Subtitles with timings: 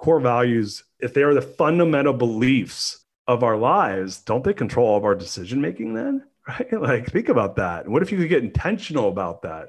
[0.00, 4.96] core values, if they are the fundamental beliefs of our lives, don't they control all
[4.96, 6.24] of our decision making then?
[6.48, 6.72] Right?
[6.72, 7.86] Like, think about that.
[7.86, 9.68] What if you could get intentional about that?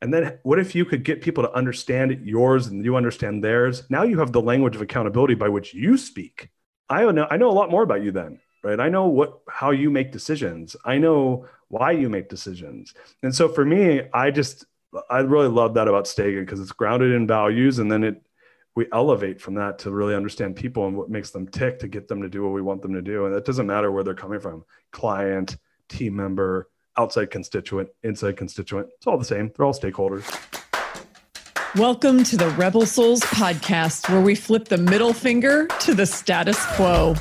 [0.00, 3.82] And then what if you could get people to understand yours and you understand theirs?
[3.90, 6.48] Now you have the language of accountability by which you speak.
[6.88, 8.80] I know I know a lot more about you then, right?
[8.80, 10.74] I know what how you make decisions.
[10.84, 12.94] I know why you make decisions.
[13.22, 14.64] And so for me, I just
[15.10, 18.22] I really love that about Stagen because it's grounded in values and then it
[18.74, 22.08] we elevate from that to really understand people and what makes them tick to get
[22.08, 23.26] them to do what we want them to do.
[23.26, 25.58] And it doesn't matter where they're coming from client,
[25.90, 28.88] team member, outside constituent, inside constituent.
[28.96, 29.52] It's all the same.
[29.54, 30.24] They're all stakeholders.
[31.76, 36.64] Welcome to the Rebel Souls podcast, where we flip the middle finger to the status
[36.74, 37.14] quo.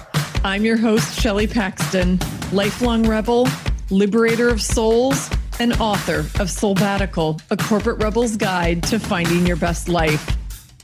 [0.46, 2.20] I'm your host, Shelly Paxton,
[2.54, 3.48] lifelong rebel,
[3.90, 5.30] liberator of souls,
[5.60, 10.38] and author of Soulbatical, a corporate rebel's guide to finding your best life.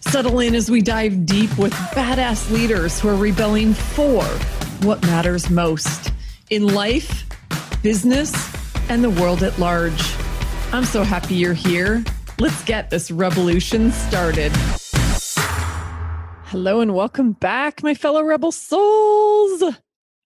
[0.10, 4.24] Settle in as we dive deep with badass leaders who are rebelling for
[4.86, 6.14] what matters most
[6.50, 7.26] in life,
[7.84, 8.34] business,
[8.90, 10.02] and the world at large.
[10.72, 12.06] I'm so happy you're here.
[12.40, 14.54] Let's get this revolution started.
[16.46, 19.62] Hello and welcome back, my fellow rebel souls.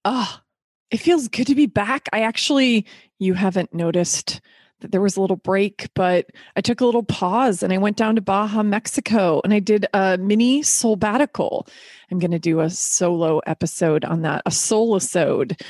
[0.05, 0.43] Ah, oh,
[0.91, 2.07] it feels good to be back.
[2.13, 2.85] I actually,
[3.17, 4.41] you haven't noticed
[4.81, 8.15] there was a little break, but I took a little pause and I went down
[8.15, 11.67] to Baja, Mexico, and I did a mini soulbatical.
[12.11, 15.61] I'm going to do a solo episode on that, a soul episode.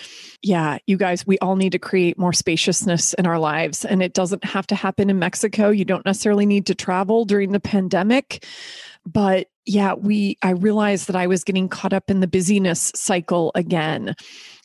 [0.42, 4.14] Yeah, you guys, we all need to create more spaciousness in our lives, and it
[4.14, 5.70] doesn't have to happen in Mexico.
[5.70, 8.46] You don't necessarily need to travel during the pandemic,
[9.06, 13.52] but yeah, we I realized that I was getting caught up in the busyness cycle
[13.54, 14.16] again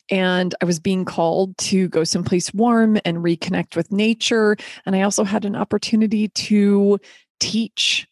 [0.09, 4.55] and I was being called to go someplace warm and reconnect with nature.
[4.85, 6.99] And I also had an opportunity to
[7.39, 8.07] teach.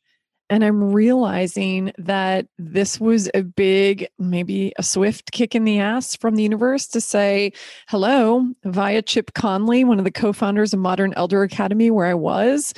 [0.49, 6.16] And I'm realizing that this was a big, maybe a swift kick in the ass
[6.16, 7.51] from the universe to say
[7.88, 12.13] hello via Chip Conley, one of the co founders of Modern Elder Academy, where I
[12.13, 12.73] was,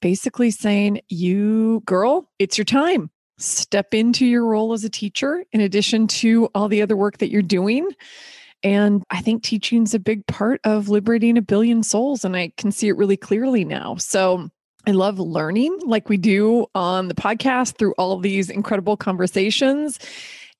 [0.00, 3.10] basically saying, You girl, it's your time.
[3.38, 7.30] Step into your role as a teacher in addition to all the other work that
[7.30, 7.88] you're doing
[8.62, 12.24] and I think teaching is a big part of liberating a billion souls.
[12.24, 13.96] And I can see it really clearly now.
[13.96, 14.50] So
[14.86, 19.98] I love learning like we do on the podcast through all of these incredible conversations.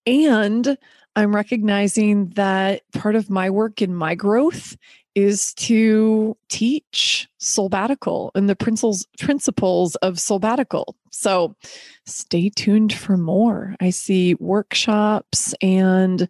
[0.06, 0.76] And
[1.14, 4.76] I'm recognizing that part of my work and my growth
[5.14, 10.94] is to teach Soulbatical and the principles principles of Soulbatical.
[11.10, 11.54] So
[12.06, 13.76] stay tuned for more.
[13.80, 16.28] I see workshops and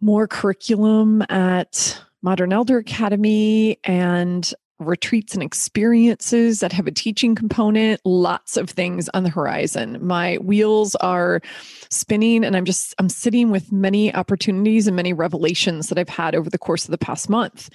[0.00, 8.00] more curriculum at Modern Elder Academy and retreats and experiences that have a teaching component
[8.04, 9.98] lots of things on the horizon.
[10.04, 11.42] My wheels are
[11.90, 16.34] spinning and i'm just i'm sitting with many opportunities and many revelations that i've had
[16.34, 17.68] over the course of the past month.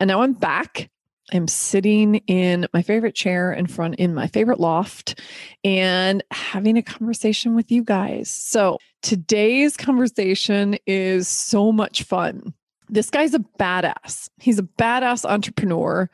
[0.00, 0.90] And now i'm back
[1.32, 5.20] I'm sitting in my favorite chair in front in my favorite loft
[5.64, 8.30] and having a conversation with you guys.
[8.30, 12.54] So, today's conversation is so much fun.
[12.90, 14.30] This guy's a badass.
[14.38, 16.08] He's a badass entrepreneur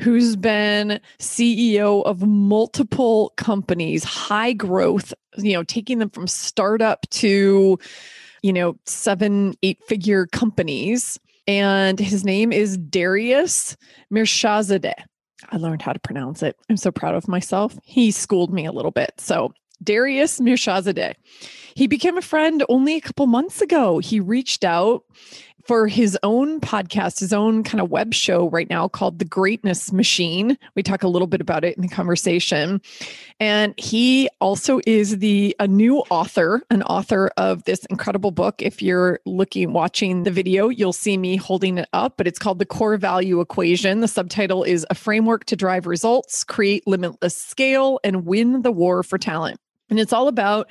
[0.00, 7.78] who's been CEO of multiple companies, high growth, you know, taking them from startup to,
[8.42, 13.76] you know, seven, eight figure companies and his name is Darius
[14.12, 14.94] Mirshahzadeh.
[15.50, 16.56] I learned how to pronounce it.
[16.68, 17.78] I'm so proud of myself.
[17.84, 19.12] He schooled me a little bit.
[19.18, 19.52] So,
[19.82, 21.14] Darius Mirshahzadeh.
[21.74, 23.98] He became a friend only a couple months ago.
[23.98, 25.04] He reached out
[25.66, 29.92] for his own podcast, his own kind of web show right now called The Greatness
[29.92, 30.56] Machine.
[30.74, 32.80] We talk a little bit about it in the conversation.
[33.40, 38.62] And he also is the a new author, an author of this incredible book.
[38.62, 42.58] If you're looking watching the video, you'll see me holding it up, but it's called
[42.58, 44.00] The Core Value Equation.
[44.00, 49.02] The subtitle is A Framework to Drive Results, Create Limitless Scale, and Win the War
[49.02, 49.60] for Talent.
[49.88, 50.68] And it's all about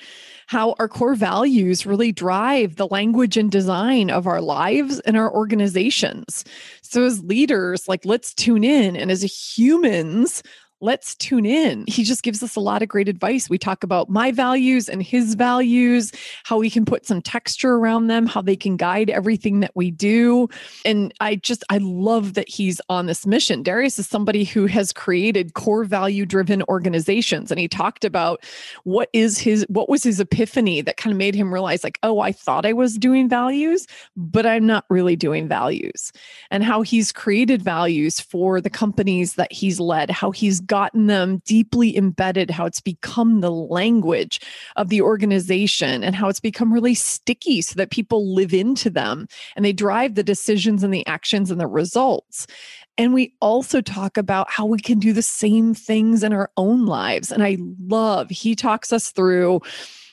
[0.48, 5.34] how our core values really drive the language and design of our lives and our
[5.34, 6.44] organizations.
[6.82, 8.96] So, as leaders, like, let's tune in.
[8.96, 10.44] And as humans,
[10.82, 11.86] let's tune in.
[11.88, 13.50] He just gives us a lot of great advice.
[13.50, 16.12] We talk about my values and his values,
[16.44, 19.90] how we can put some texture around them, how they can guide everything that we
[19.90, 20.50] do.
[20.84, 23.64] And I just, I love that he's on this mission.
[23.64, 27.52] Darius is somebody who has created core value driven organizations.
[27.52, 28.44] And he talked about
[28.84, 32.20] what is his, what was his epiphany that kind of made him realize, like, oh,
[32.20, 33.88] I thought I was doing values,
[34.18, 36.12] but I'm not really doing values.
[36.52, 41.42] And how he's created values for the companies that he's led, how he's gotten them
[41.46, 44.40] deeply embedded, how it's become the language
[44.76, 49.28] of the organization, and how it's become really sticky so that people live into them
[49.56, 52.48] and they drive the decisions and the actions and the results.
[52.98, 56.86] And we also talk about how we can do the same things in our own
[56.86, 57.32] lives.
[57.32, 57.58] And I
[57.88, 59.62] love, he talks us through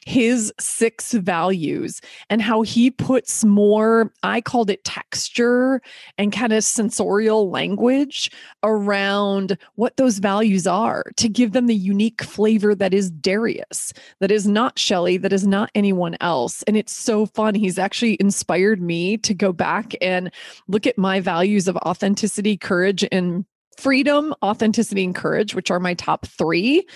[0.06, 5.80] his six values and how he puts more, I called it texture
[6.18, 8.30] and kind of sensorial language
[8.62, 14.30] around what those values are to give them the unique flavor that is Darius, that
[14.30, 16.62] is not Shelly, that is not anyone else.
[16.64, 17.54] And it's so fun.
[17.54, 20.30] He's actually inspired me to go back and
[20.68, 23.44] look at my values of authenticity, courage, and
[23.78, 26.86] freedom, authenticity, and courage, which are my top three,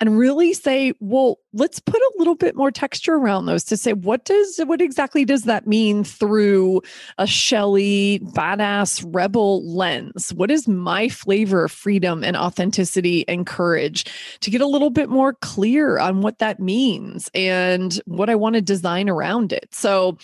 [0.00, 3.92] and really say, well, let's put a little bit more texture around those to say,
[3.92, 6.82] what does what exactly does that mean through
[7.18, 10.32] a Shelly badass rebel lens?
[10.34, 14.04] What is my flavor of freedom and authenticity and courage
[14.40, 18.54] to get a little bit more clear on what that means and what I want
[18.54, 19.68] to design around it?
[19.72, 20.18] So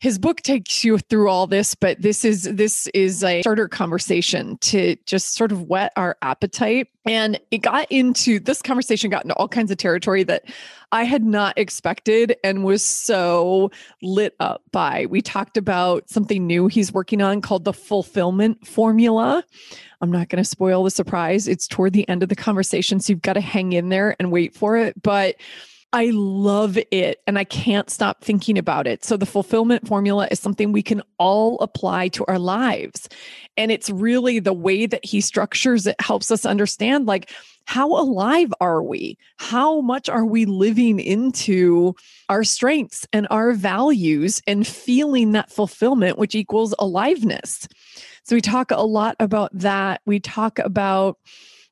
[0.00, 4.56] his book takes you through all this but this is this is a starter conversation
[4.58, 9.34] to just sort of whet our appetite and it got into this conversation got into
[9.34, 10.44] all kinds of territory that
[10.92, 13.70] i had not expected and was so
[14.02, 19.44] lit up by we talked about something new he's working on called the fulfillment formula
[20.00, 21.48] I'm not going to spoil the surprise.
[21.48, 23.00] It's toward the end of the conversation.
[23.00, 25.02] So you've got to hang in there and wait for it.
[25.02, 25.34] But
[25.92, 29.04] I love it and I can't stop thinking about it.
[29.04, 33.08] So, the fulfillment formula is something we can all apply to our lives.
[33.56, 37.30] And it's really the way that he structures it helps us understand like,
[37.64, 39.16] how alive are we?
[39.38, 41.94] How much are we living into
[42.28, 47.66] our strengths and our values and feeling that fulfillment, which equals aliveness?
[48.24, 50.02] So, we talk a lot about that.
[50.04, 51.16] We talk about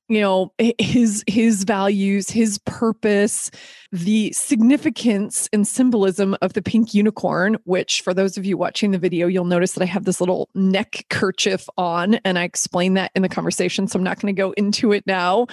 [0.08, 3.50] you know his his values his purpose
[3.92, 8.98] the significance and symbolism of the pink unicorn which for those of you watching the
[8.98, 13.10] video you'll notice that i have this little neck kerchief on and i explain that
[13.14, 15.46] in the conversation so i'm not going to go into it now.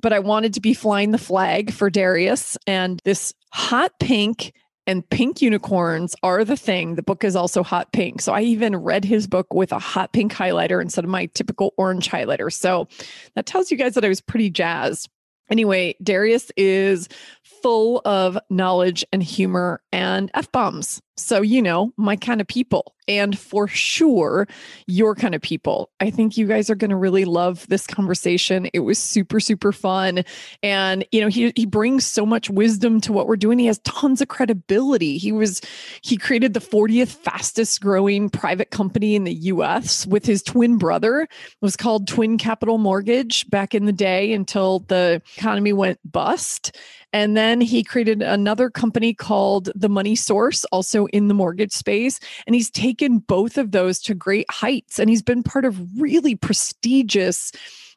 [0.00, 4.52] But i wanted to be flying the flag for darius and this hot pink
[4.86, 6.94] and pink unicorns are the thing.
[6.94, 8.20] The book is also hot pink.
[8.20, 11.74] So I even read his book with a hot pink highlighter instead of my typical
[11.76, 12.52] orange highlighter.
[12.52, 12.88] So
[13.34, 15.08] that tells you guys that I was pretty jazzed.
[15.50, 17.08] Anyway, Darius is
[17.42, 21.00] full of knowledge and humor and F bombs.
[21.16, 24.46] So, you know, my kind of people, and for sure,
[24.86, 25.90] your kind of people.
[26.00, 28.68] I think you guys are going to really love this conversation.
[28.74, 30.24] It was super, super fun.
[30.62, 33.58] And, you know, he, he brings so much wisdom to what we're doing.
[33.58, 35.16] He has tons of credibility.
[35.16, 35.62] He was,
[36.02, 41.22] he created the 40th fastest growing private company in the US with his twin brother.
[41.22, 41.30] It
[41.62, 46.76] was called Twin Capital Mortgage back in the day until the economy went bust.
[47.16, 52.20] And then he created another company called The Money Source, also in the mortgage space.
[52.46, 54.98] And he's taken both of those to great heights.
[54.98, 57.52] And he's been part of really prestigious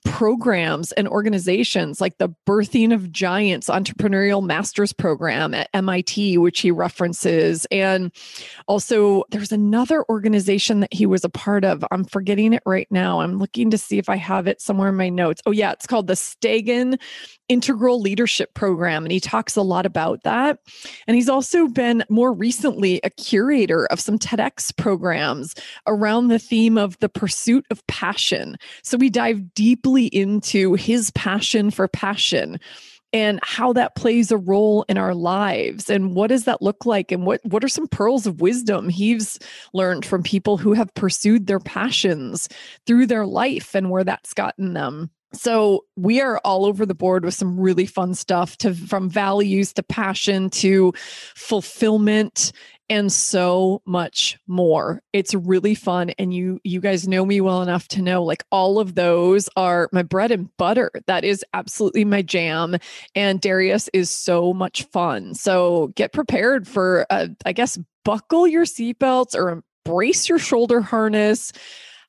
[0.06, 6.72] programs and organizations like the Birthing of Giants Entrepreneurial Masters Program at MIT, which he
[6.72, 7.68] references.
[7.72, 8.12] And
[8.68, 11.84] also, there's another organization that he was a part of.
[11.92, 13.22] I'm forgetting it right now.
[13.22, 15.42] I'm looking to see if I have it somewhere in my notes.
[15.46, 16.98] Oh, yeah, it's called the Stagen
[17.50, 19.04] Integral Leadership Program.
[19.04, 20.60] And he talks a lot about that.
[21.08, 25.56] And he's also been more recently a curator of some TEDx programs
[25.88, 28.56] around the theme of the pursuit of passion.
[28.84, 32.60] So we dive deeply into his passion for passion
[33.12, 35.90] and how that plays a role in our lives.
[35.90, 37.12] And what does that look like?
[37.12, 39.40] And what what are some pearls of wisdom he's
[39.74, 42.48] learned from people who have pursued their passions
[42.86, 45.10] through their life and where that's gotten them?
[45.32, 49.74] So we are all over the board with some really fun stuff to from values
[49.74, 50.94] to passion to
[51.36, 52.52] fulfillment
[52.90, 55.02] and so much more.
[55.14, 58.80] It's really fun and you you guys know me well enough to know like all
[58.80, 60.92] of those are my bread and butter.
[61.08, 62.78] That is absolutely my jam
[63.16, 65.34] and Darius is so much fun.
[65.34, 71.52] So get prepared for uh, I guess buckle your seatbelts or brace your shoulder harness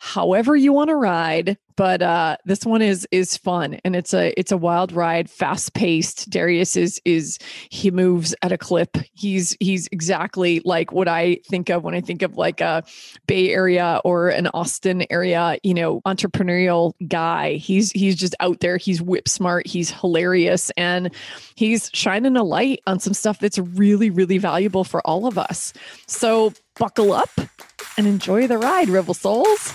[0.01, 4.39] however you want to ride but uh, this one is is fun and it's a
[4.39, 7.39] it's a wild ride fast paced darius is is
[7.71, 8.99] he moves at a clip.
[9.15, 12.85] He's he's exactly like what i think of when i think of like a
[13.27, 17.55] bay area or an austin area you know entrepreneurial guy.
[17.55, 18.77] He's he's just out there.
[18.77, 19.67] He's whip smart.
[19.67, 21.11] He's hilarious and
[21.55, 25.73] he's shining a light on some stuff that's really really valuable for all of us.
[26.07, 27.31] So buckle up
[27.97, 29.73] and enjoy the ride rebel souls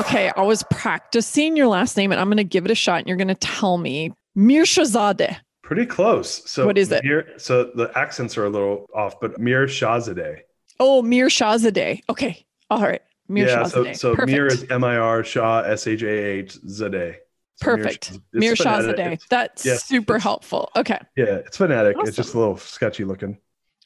[0.00, 2.98] Okay, I was practicing your last name and I'm going to give it a shot
[2.98, 5.36] and you're going to tell me Mirshazadeh.
[5.62, 6.48] Pretty close.
[6.48, 7.02] So What is it?
[7.04, 10.40] Mir, so the accents are a little off, but Mir Shahzadeh.
[10.78, 12.02] Oh, Mir Shahzadeh.
[12.08, 12.44] Okay.
[12.70, 13.02] All right.
[13.28, 14.30] Mir yeah, so, so Perfect.
[14.30, 17.16] Mir is M I R Shah S H A H Zadeh.
[17.56, 18.20] So Perfect.
[18.32, 18.54] Mir.
[18.54, 18.98] Shahzadeh.
[19.12, 20.70] It's- That's yeah, super helpful.
[20.76, 20.98] Okay.
[21.16, 21.96] Yeah, it's phonetic.
[21.96, 22.08] Awesome.
[22.08, 23.38] It's just a little sketchy looking.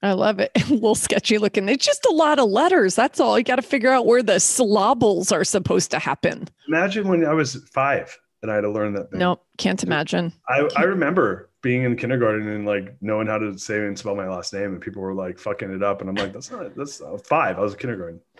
[0.03, 0.51] I love it.
[0.57, 1.69] a little sketchy looking.
[1.69, 2.95] It's just a lot of letters.
[2.95, 3.39] That's all.
[3.39, 6.49] You got to figure out where the syllables are supposed to happen.
[6.69, 9.19] Imagine when I was five and I had to learn that thing.
[9.19, 9.45] Nope.
[9.59, 10.33] Can't imagine.
[10.49, 14.29] I, I remember being in kindergarten and like knowing how to say and spell my
[14.29, 17.03] last name, and people were like fucking it up, and I'm like, that's not that's
[17.25, 17.59] five.
[17.59, 18.21] I was in kindergarten.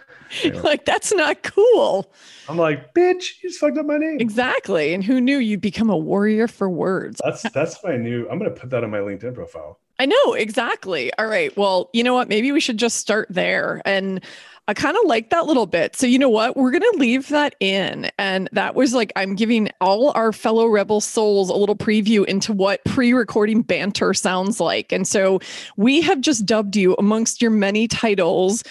[0.45, 0.61] Yeah.
[0.61, 2.13] like, that's not cool.
[2.49, 4.19] I'm like, bitch, you just fucked up my name.
[4.21, 4.95] Exactly.
[4.95, 7.21] And who knew you'd become a warrior for words?
[7.25, 8.29] That's that's my new.
[8.31, 9.81] I'm gonna put that on my LinkedIn profile.
[10.01, 11.13] I know, exactly.
[11.19, 11.55] All right.
[11.59, 12.31] Well, you know what?
[12.31, 13.83] Maybe we should just start there.
[13.85, 14.25] And
[14.67, 15.95] I kind of like that little bit.
[15.95, 16.57] So, you know what?
[16.57, 18.11] We're going to leave that in.
[18.19, 22.55] And that was like, I'm giving all our fellow rebel souls a little preview into
[22.55, 24.91] what pre recording banter sounds like.
[24.91, 25.39] And so
[25.77, 28.65] we have just dubbed you amongst your many titles.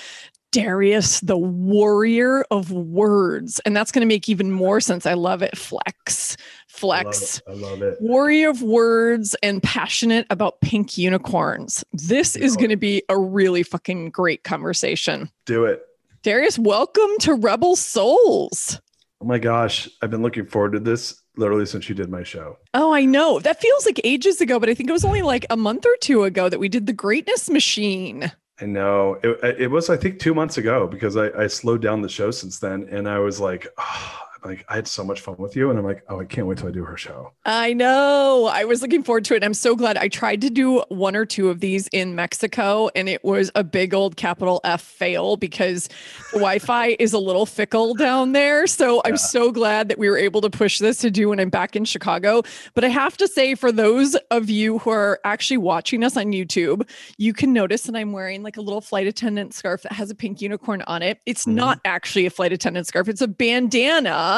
[0.51, 3.59] Darius, the warrior of words.
[3.65, 5.05] And that's going to make even more sense.
[5.05, 5.57] I love it.
[5.57, 7.43] Flex, I love flex it.
[7.47, 7.97] I love it.
[8.01, 11.83] warrior of words and passionate about pink unicorns.
[11.93, 15.29] This is going to be a really fucking great conversation.
[15.45, 15.83] Do it.
[16.23, 18.81] Darius, welcome to Rebel Souls.
[19.21, 22.57] Oh my gosh, I've been looking forward to this literally since you did my show.
[22.73, 23.39] Oh, I know.
[23.39, 25.95] That feels like ages ago, but I think it was only like a month or
[26.01, 28.31] two ago that we did the Greatness Machine.
[28.61, 29.19] I know.
[29.23, 32.31] It, it was, I think, two months ago because I, I slowed down the show
[32.31, 35.69] since then, and I was like, oh, like I had so much fun with you,
[35.69, 37.33] and I'm like, oh, I can't wait till I do her show.
[37.45, 38.49] I know.
[38.51, 39.43] I was looking forward to it.
[39.43, 43.09] I'm so glad I tried to do one or two of these in Mexico and
[43.09, 45.87] it was a big old capital F fail because
[46.31, 48.67] the Wi-Fi is a little fickle down there.
[48.67, 51.49] So I'm so glad that we were able to push this to do when I'm
[51.49, 52.43] back in Chicago.
[52.75, 56.27] But I have to say for those of you who are actually watching us on
[56.27, 60.11] YouTube, you can notice that I'm wearing like a little flight attendant scarf that has
[60.11, 61.19] a pink unicorn on it.
[61.25, 61.53] It's Mhm.
[61.55, 63.07] not actually a flight attendant scarf.
[63.09, 64.28] It's a bandana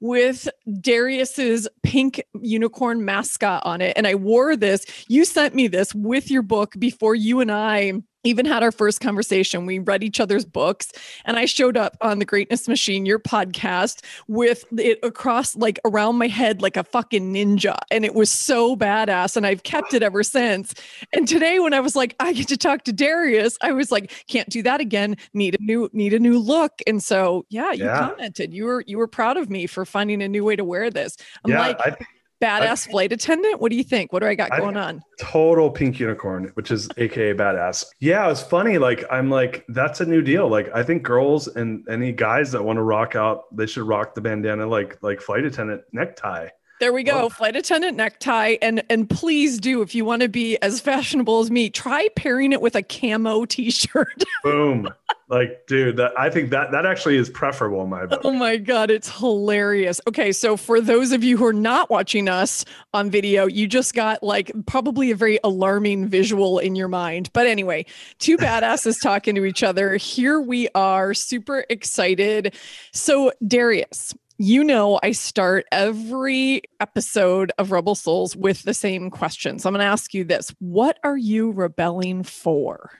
[0.00, 0.48] with
[0.80, 3.96] Darius's pink unicorn mascot on it.
[3.96, 4.84] And I wore this.
[5.08, 7.94] You sent me this with your book before you and I
[8.26, 9.66] even had our first conversation.
[9.66, 10.92] We read each other's books,
[11.24, 16.16] and I showed up on the Greatness Machine, your podcast, with it across like around
[16.16, 17.76] my head like a fucking ninja.
[17.90, 19.36] And it was so badass.
[19.36, 20.74] And I've kept it ever since.
[21.12, 24.12] And today, when I was like, I get to talk to Darius, I was like,
[24.28, 25.16] can't do that again.
[25.34, 26.80] Need a new, need a new look.
[26.86, 28.08] And so, yeah, you Yeah.
[28.08, 28.52] commented.
[28.52, 31.16] You were you were proud of me for finding a new way to wear this.
[31.44, 31.96] I'm yeah, like, I
[32.42, 33.60] badass flight attendant.
[33.60, 34.12] What do you think?
[34.12, 35.02] What do I got I- going on?
[35.18, 37.86] total pink unicorn, which is AKA badass.
[38.00, 38.78] Yeah, it's funny.
[38.78, 40.48] Like I'm like, that's a new deal.
[40.48, 44.14] Like I think girls and any guys that want to rock out, they should rock
[44.14, 46.48] the bandana like like flight attendant necktie.
[46.78, 47.30] There we go.
[47.30, 48.56] Flight attendant necktie.
[48.60, 52.52] And and please do, if you want to be as fashionable as me, try pairing
[52.52, 54.24] it with a camo t-shirt.
[54.42, 54.88] Boom.
[55.28, 58.20] like, dude, that I think that that actually is preferable in my book.
[58.24, 60.02] oh my God, it's hilarious.
[60.06, 63.94] Okay, so for those of you who are not watching us on video, you just
[63.94, 67.30] got like probably a very alarming visual in your mind.
[67.32, 67.86] But anyway,
[68.18, 69.96] two badasses talking to each other.
[69.96, 72.54] Here we are, super excited.
[72.92, 79.58] So, Darius, you know, I start every episode of Rebel Souls with the same question.
[79.58, 82.90] So I'm going to ask you this What are you rebelling for?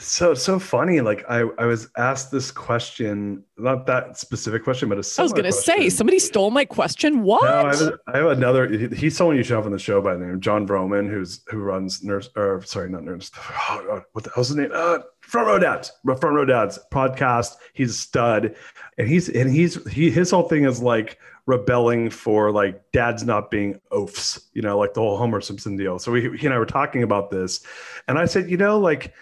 [0.00, 1.00] So so funny.
[1.00, 5.32] Like I, I was asked this question, not that specific question, but a I was
[5.32, 7.22] going to say, somebody stole my question.
[7.22, 7.44] What?
[7.44, 8.68] No, I have, I have another.
[8.68, 11.42] he- He's someone you should have on the show by the name Jon Vroman, who's
[11.48, 13.30] who runs nurse or sorry, not nurse.
[13.70, 14.70] Oh, God, what the hell's his name?
[14.74, 17.54] Uh, Front Row Dads, Front Row Dads podcast.
[17.72, 18.56] He's a stud,
[18.98, 23.50] and he's and he's he his whole thing is like rebelling for like dads not
[23.50, 25.98] being oafs, you know, like the whole Homer Simpson deal.
[26.00, 27.60] So we he and I were talking about this,
[28.08, 29.14] and I said, you know, like.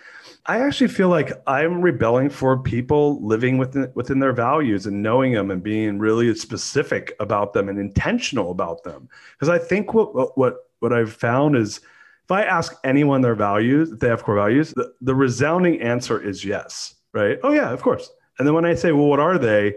[0.46, 5.32] I actually feel like I'm rebelling for people living within within their values and knowing
[5.32, 9.08] them and being really specific about them and intentional about them.
[9.34, 11.78] Because I think what what what I've found is
[12.24, 16.20] if I ask anyone their values, if they have core values, the, the resounding answer
[16.20, 17.38] is yes, right?
[17.44, 18.10] Oh yeah, of course.
[18.38, 19.76] And then when I say, well, what are they?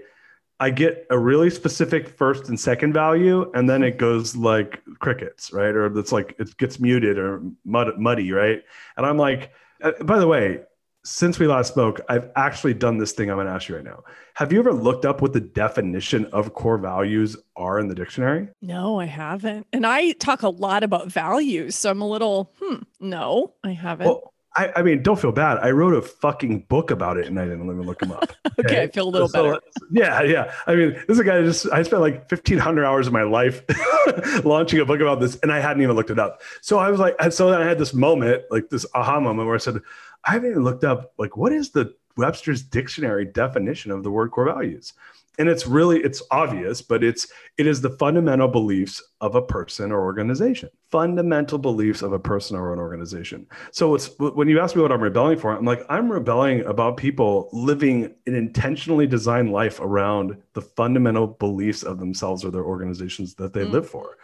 [0.59, 5.51] I get a really specific first and second value, and then it goes like crickets,
[5.51, 5.75] right?
[5.75, 8.63] Or it's like it gets muted or mud, muddy, right?
[8.97, 9.51] And I'm like,
[9.85, 10.59] uh, by the way,
[11.05, 13.83] since we last spoke, I've actually done this thing I'm going to ask you right
[13.83, 14.03] now.
[14.33, 18.49] Have you ever looked up what the definition of core values are in the dictionary?
[18.61, 19.67] No, I haven't.
[19.71, 21.75] And I talk a lot about values.
[21.75, 24.07] So I'm a little, hmm, no, I haven't.
[24.07, 25.57] Well, I, I, mean, don't feel bad.
[25.57, 28.23] I wrote a fucking book about it and I didn't even look him up.
[28.23, 29.61] Okay, okay I feel a little so, better.
[29.91, 30.53] Yeah, yeah.
[30.65, 33.23] I mean, this is a guy just I spent like fifteen hundred hours of my
[33.23, 33.63] life
[34.45, 36.41] launching a book about this, and I hadn't even looked it up.
[36.61, 39.55] So I was like, so then I had this moment, like this aha moment, where
[39.55, 39.81] I said,
[40.23, 44.31] I haven't even looked up like what is the Webster's dictionary definition of the word
[44.31, 44.93] core values
[45.37, 47.27] and it's really it's obvious but it's
[47.57, 50.69] it is the fundamental beliefs of a person or organization.
[50.91, 53.47] Fundamental beliefs of a person or an organization.
[53.71, 56.97] So it's when you ask me what i'm rebelling for i'm like i'm rebelling about
[56.97, 63.35] people living an intentionally designed life around the fundamental beliefs of themselves or their organizations
[63.35, 63.71] that they mm.
[63.71, 64.17] live for.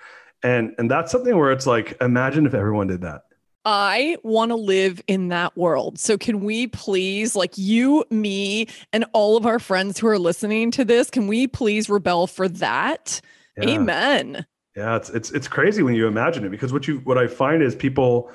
[0.44, 3.24] And and that's something where it's like imagine if everyone did that
[3.66, 6.00] I want to live in that world.
[6.00, 10.72] So, can we please, like you, me, and all of our friends who are listening
[10.72, 13.22] to this, can we please rebel for that?
[13.58, 13.70] Yeah.
[13.70, 14.46] Amen.
[14.76, 17.62] Yeah, it's it's it's crazy when you imagine it because what you what I find
[17.62, 18.32] is people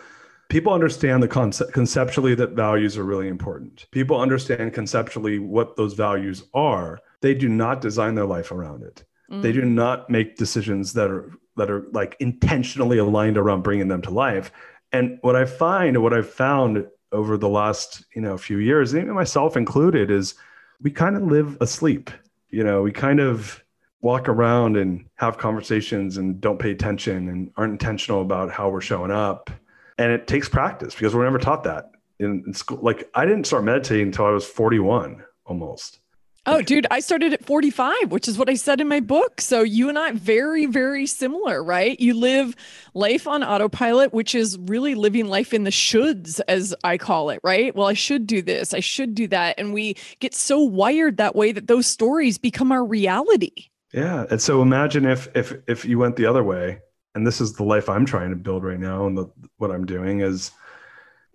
[0.49, 3.87] people understand the concept conceptually that values are really important.
[3.91, 7.01] People understand conceptually what those values are.
[7.23, 9.05] They do not design their life around it.
[9.31, 9.43] Mm.
[9.43, 14.03] They do not make decisions that are that are like intentionally aligned around bringing them
[14.03, 14.53] to life
[14.93, 19.15] and what I find, what I've found over the last, you know, few years, even
[19.15, 20.35] myself included, is
[20.81, 22.11] we kind of live asleep.
[22.51, 23.63] You know, we kind of
[24.01, 28.81] walk around and have conversations and don't pay attention and aren't intentional about how we're
[28.81, 29.51] showing up.
[29.99, 32.79] And it takes practice because we're never taught that in, in school.
[32.83, 36.01] Like I didn't start meditating until I was 41 almost.
[36.49, 39.41] Oh, dude, I started at 45, which is what I said in my book.
[39.41, 41.99] So you and I very, very similar, right?
[41.99, 42.55] You live
[42.95, 47.41] life on autopilot, which is really living life in the shoulds, as I call it,
[47.43, 47.75] right?
[47.75, 49.59] Well, I should do this, I should do that.
[49.59, 53.67] And we get so wired that way that those stories become our reality.
[53.93, 54.27] Yeah.
[54.31, 56.81] And so imagine if if if you went the other way,
[57.15, 59.27] and this is the life I'm trying to build right now, and the,
[59.57, 60.51] what I'm doing is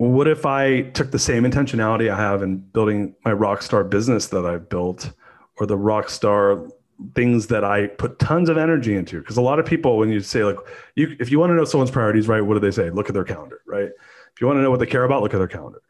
[0.10, 4.28] what if I took the same intentionality I have in building my rock star business
[4.30, 5.12] that I've built
[5.60, 6.68] or the rock star
[7.14, 9.20] things that I put tons of energy into?
[9.20, 10.58] Because a lot of people, when you say like,
[10.96, 12.42] you, if you want to know someone's priorities, right?
[12.42, 12.90] What do they say?
[12.90, 13.90] Look at their calendar, right?
[14.34, 15.84] If you want to know what they care about, look at their calendar.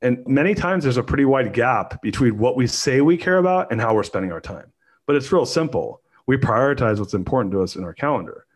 [0.00, 3.72] And many times there's a pretty wide gap between what we say we care about
[3.72, 4.70] and how we're spending our time.
[5.06, 6.02] But it's real simple.
[6.26, 8.46] We prioritize what's important to us in our calendar.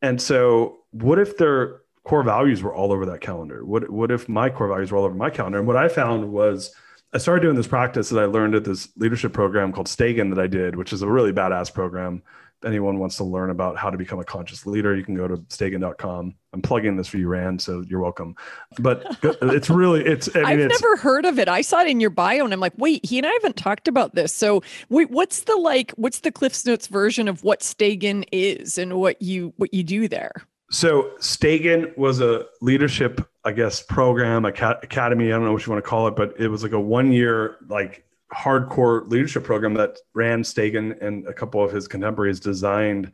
[0.00, 3.64] And so, what if they're core values were all over that calendar?
[3.64, 5.58] What what if my core values were all over my calendar?
[5.58, 6.74] And what I found was
[7.12, 10.38] I started doing this practice that I learned at this leadership program called Stagen that
[10.38, 12.22] I did, which is a really badass program.
[12.62, 15.26] If anyone wants to learn about how to become a conscious leader, you can go
[15.26, 16.34] to stagen.com.
[16.52, 18.36] I'm plugging this for you, Rand, so you're welcome.
[18.78, 21.48] But it's really, it's, I mean, it's, never heard of it.
[21.48, 23.88] I saw it in your bio and I'm like, wait, he and I haven't talked
[23.88, 24.32] about this.
[24.32, 29.00] So wait, what's the like, what's the Cliff's Notes version of what Stagen is and
[29.00, 30.32] what you, what you do there?
[30.70, 35.26] So Stagen was a leadership, I guess, program, academy.
[35.26, 37.12] I don't know what you want to call it, but it was like a one
[37.12, 43.10] year, like hardcore leadership program that Rand Stagen and a couple of his contemporaries designed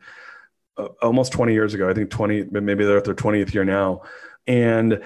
[0.77, 1.89] uh, almost 20 years ago.
[1.89, 4.03] I think 20, maybe they're at their 20th year now.
[4.45, 5.01] And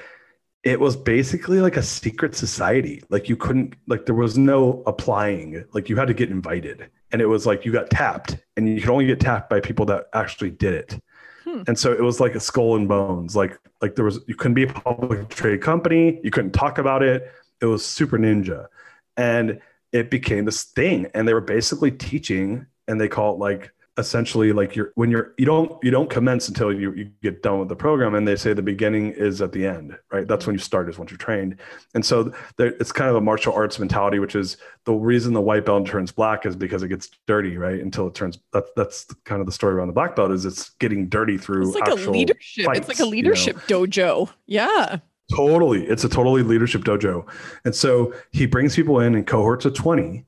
[0.63, 3.01] it was basically like a secret society.
[3.09, 5.63] Like you couldn't, like there was no applying.
[5.71, 6.89] Like you had to get invited.
[7.13, 9.85] And it was like you got tapped and you could only get tapped by people
[9.85, 11.01] that actually did it.
[11.51, 11.63] Hmm.
[11.67, 13.35] And so it was like a skull and bones.
[13.35, 17.03] Like like there was you couldn't be a public trade company, you couldn't talk about
[17.03, 17.31] it.
[17.61, 18.67] It was super ninja.
[19.17, 19.59] And
[19.91, 21.07] it became this thing.
[21.13, 25.33] And they were basically teaching, and they call it like essentially like you're when you're
[25.37, 28.37] you don't you don't commence until you, you get done with the program and they
[28.37, 30.27] say the beginning is at the end right?
[30.27, 31.57] That's when you start is once you're trained.
[31.93, 35.41] And so there, it's kind of a martial arts mentality which is the reason the
[35.41, 37.81] white belt turns black is because it gets dirty right?
[37.81, 40.69] Until it turns that's that's kind of the story around the black belt is it's
[40.79, 43.85] getting dirty through it's like a leadership fights, it's like a leadership you know?
[43.85, 44.29] dojo.
[44.45, 44.99] Yeah.
[45.35, 45.85] Totally.
[45.85, 47.25] It's a totally leadership dojo.
[47.65, 50.25] And so he brings people in in cohorts of 20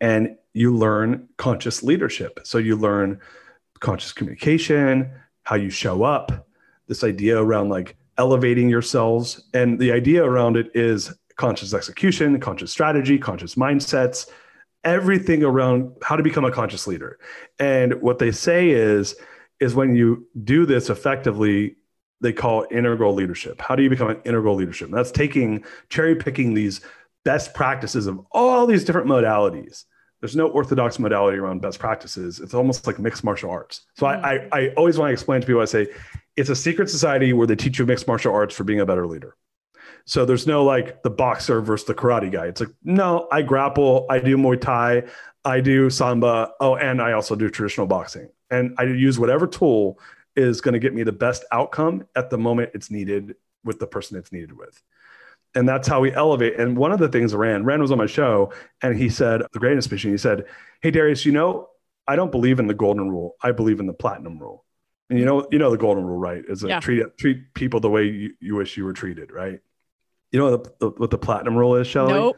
[0.00, 2.40] and you learn conscious leadership.
[2.44, 3.20] So you learn
[3.80, 5.10] conscious communication,
[5.42, 6.48] how you show up,
[6.88, 9.50] this idea around like elevating yourselves.
[9.52, 14.30] And the idea around it is conscious execution, conscious strategy, conscious mindsets,
[14.82, 17.18] everything around how to become a conscious leader.
[17.58, 19.14] And what they say is,
[19.60, 21.76] is when you do this effectively,
[22.22, 23.60] they call integral leadership.
[23.60, 24.88] How do you become an integral leadership?
[24.88, 26.80] And that's taking cherry picking these
[27.26, 29.84] best practices of all these different modalities
[30.26, 32.40] there's no orthodox modality around best practices.
[32.40, 33.82] It's almost like mixed martial arts.
[33.94, 34.24] So mm.
[34.24, 35.86] I, I, I always want to explain to people, I say,
[36.34, 39.06] it's a secret society where they teach you mixed martial arts for being a better
[39.06, 39.36] leader.
[40.04, 42.46] So there's no like the boxer versus the karate guy.
[42.46, 45.04] It's like, no, I grapple, I do Muay Thai,
[45.44, 46.50] I do Sambo.
[46.58, 48.28] Oh, and I also do traditional boxing.
[48.50, 50.00] And I use whatever tool
[50.34, 53.86] is going to get me the best outcome at the moment it's needed with the
[53.86, 54.82] person it's needed with.
[55.56, 56.60] And that's how we elevate.
[56.60, 59.58] And one of the things Rand, Rand was on my show, and he said, the
[59.58, 60.44] greatness mission, he said,
[60.82, 61.70] Hey Darius, you know,
[62.06, 63.36] I don't believe in the golden rule.
[63.42, 64.64] I believe in the platinum rule.
[65.08, 66.42] And you know, you know the golden rule, right?
[66.46, 66.78] Is yeah.
[66.78, 69.60] treat treat people the way you, you wish you were treated, right?
[70.30, 72.12] You know what the, what the platinum rule is, Shelly?
[72.12, 72.36] Nope.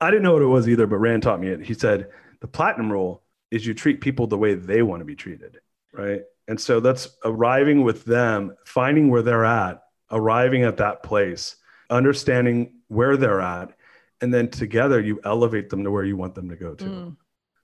[0.00, 1.60] I didn't know what it was either, but Rand taught me it.
[1.64, 2.08] He said
[2.40, 5.58] the platinum rule is you treat people the way they want to be treated,
[5.92, 6.22] right?
[6.48, 11.56] And so that's arriving with them, finding where they're at, arriving at that place,
[11.90, 13.72] understanding where they're at,
[14.20, 16.84] and then together you elevate them to where you want them to go to.
[16.84, 17.16] Mm.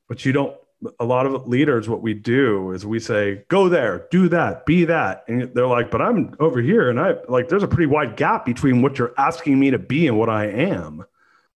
[0.09, 0.57] But you don't
[1.01, 4.85] a lot of leaders what we do is we say go there do that be
[4.85, 8.15] that and they're like but i'm over here and i like there's a pretty wide
[8.17, 11.05] gap between what you're asking me to be and what i am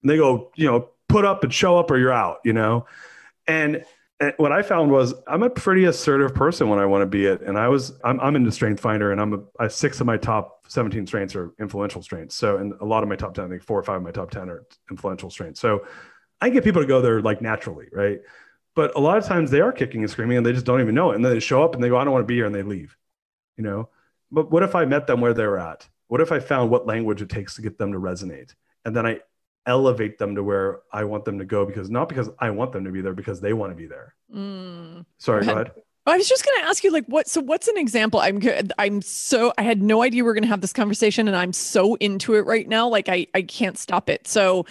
[0.02, 2.87] and they go you know put up and show up or you're out you know
[3.46, 3.85] and, and
[4.37, 7.40] what i found was i'm a pretty assertive person when i want to be it
[7.42, 10.64] and i was i'm, I'm into strength finder and i'm a, six of my top
[10.68, 13.62] 17 strengths are influential strengths so and a lot of my top 10 i think
[13.62, 15.87] four or five of my top 10 are influential strengths so
[16.40, 18.20] i get people to go there like naturally right
[18.74, 20.94] but a lot of times they are kicking and screaming and they just don't even
[20.94, 21.16] know it.
[21.16, 22.54] And then they show up and they go, I don't want to be here and
[22.54, 22.96] they leave,
[23.56, 23.88] you know?
[24.30, 25.88] But what if I met them where they're at?
[26.06, 28.54] What if I found what language it takes to get them to resonate?
[28.85, 29.20] And then I
[29.66, 32.85] elevate them to where I want them to go because not because I want them
[32.85, 34.14] to be there, because they want to be there.
[34.35, 35.05] Mm.
[35.18, 35.73] Sorry, go ahead.
[36.07, 37.29] I was just going to ask you, like, what?
[37.29, 38.20] So, what's an example?
[38.20, 38.73] I'm, good.
[38.79, 41.53] I'm so, I had no idea we are going to have this conversation, and I'm
[41.53, 42.88] so into it right now.
[42.88, 44.27] Like, I, I can't stop it.
[44.27, 44.64] So,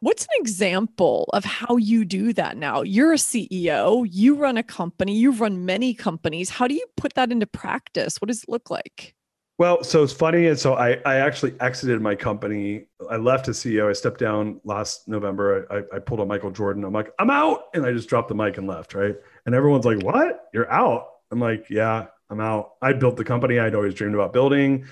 [0.00, 2.82] What's an example of how you do that now?
[2.82, 6.48] You're a CEO, you run a company, you've run many companies.
[6.48, 8.20] How do you put that into practice?
[8.20, 9.15] What does it look like?
[9.58, 10.48] Well, so it's funny.
[10.48, 12.86] And so I, I actually exited my company.
[13.10, 13.88] I left as CEO.
[13.88, 15.66] I stepped down last November.
[15.70, 16.84] I, I pulled on Michael Jordan.
[16.84, 17.64] I'm like, I'm out.
[17.72, 18.94] And I just dropped the mic and left.
[18.94, 19.14] Right.
[19.46, 20.48] And everyone's like, what?
[20.52, 21.08] You're out.
[21.30, 22.72] I'm like, yeah, I'm out.
[22.82, 24.84] I built the company I'd always dreamed about building.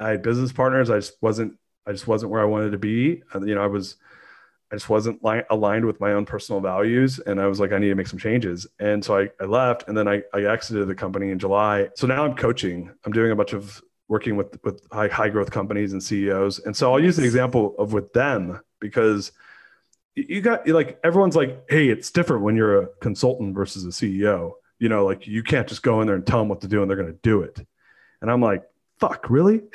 [0.00, 0.90] I had business partners.
[0.90, 1.54] I just wasn't,
[1.86, 3.22] I just wasn't where I wanted to be.
[3.34, 3.96] You know, I was,
[4.72, 7.20] I just wasn't li- aligned with my own personal values.
[7.20, 8.66] And I was like, I need to make some changes.
[8.80, 11.88] And so I, I left and then I, I exited the company in July.
[11.94, 12.90] So now I'm coaching.
[13.04, 16.60] I'm doing a bunch of working with, with high, high growth companies and CEOs.
[16.60, 19.32] And so I'll use the example of with them because
[20.14, 24.52] you got like, everyone's like, Hey, it's different when you're a consultant versus a CEO,
[24.78, 26.80] you know, like you can't just go in there and tell them what to do
[26.82, 27.64] and they're going to do it.
[28.20, 28.64] And I'm like,
[28.98, 29.62] fuck, really?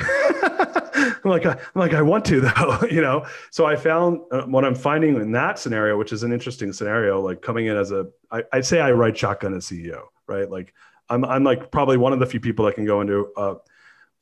[1.26, 3.26] I'm like, I'm like, I want to though, you know.
[3.52, 7.22] So I found uh, what I'm finding in that scenario, which is an interesting scenario,
[7.22, 10.50] like coming in as a, I, I'd say I ride shotgun as CEO, right?
[10.50, 10.74] Like
[11.10, 13.56] I'm, I'm like probably one of the few people that can go into a,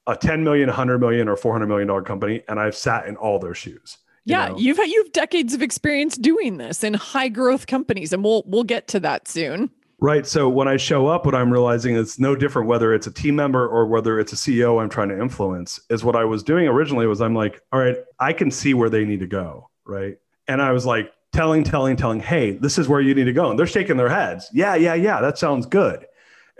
[0.08, 3.40] a 10 million, 100 million, or 400 million dollar company, and I've sat in all
[3.40, 3.98] their shoes.
[4.26, 4.58] You yeah, know?
[4.58, 8.88] you've you've decades of experience doing this in high growth companies, and we'll we'll get
[8.90, 9.72] to that soon.
[10.00, 10.26] Right.
[10.26, 13.36] So when I show up, what I'm realizing is no different whether it's a team
[13.36, 15.80] member or whether it's a CEO I'm trying to influence.
[15.90, 18.90] Is what I was doing originally was I'm like, all right, I can see where
[18.90, 19.70] they need to go.
[19.86, 20.18] Right.
[20.48, 23.52] And I was like telling, telling, telling, hey, this is where you need to go.
[23.52, 24.50] And they're shaking their heads.
[24.52, 25.22] Yeah, yeah, yeah.
[25.22, 26.06] That sounds good.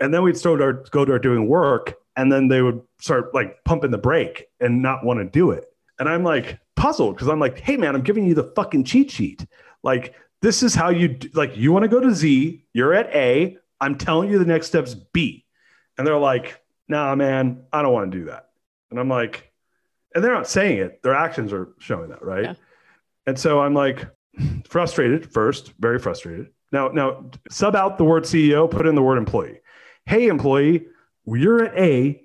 [0.00, 1.94] And then we'd start our, go to our doing work.
[2.16, 5.64] And then they would start like pumping the brake and not want to do it.
[5.98, 9.10] And I'm like puzzled because I'm like, hey man, I'm giving you the fucking cheat
[9.10, 9.46] sheet.
[9.82, 13.14] Like this is how you do, like you want to go to Z, you're at
[13.14, 15.44] A, I'm telling you the next step's B.
[15.96, 18.50] And they're like, nah, man, I don't want to do that.
[18.90, 19.50] And I'm like,
[20.14, 22.44] and they're not saying it, their actions are showing that, right?
[22.44, 22.54] Yeah.
[23.26, 24.06] And so I'm like
[24.68, 26.48] frustrated first, very frustrated.
[26.70, 29.60] Now, now sub out the word CEO, put in the word employee.
[30.06, 30.86] Hey, employee,
[31.26, 32.22] you're at A.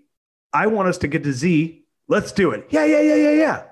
[0.53, 1.85] I want us to get to Z.
[2.07, 2.67] Let's do it.
[2.69, 3.63] Yeah, yeah, yeah, yeah, yeah.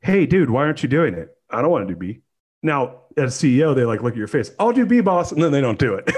[0.00, 1.36] Hey, dude, why aren't you doing it?
[1.50, 2.20] I don't want to do B.
[2.62, 4.50] Now, as CEO, they like look at your face.
[4.58, 6.10] I'll do B boss, and then they don't do it.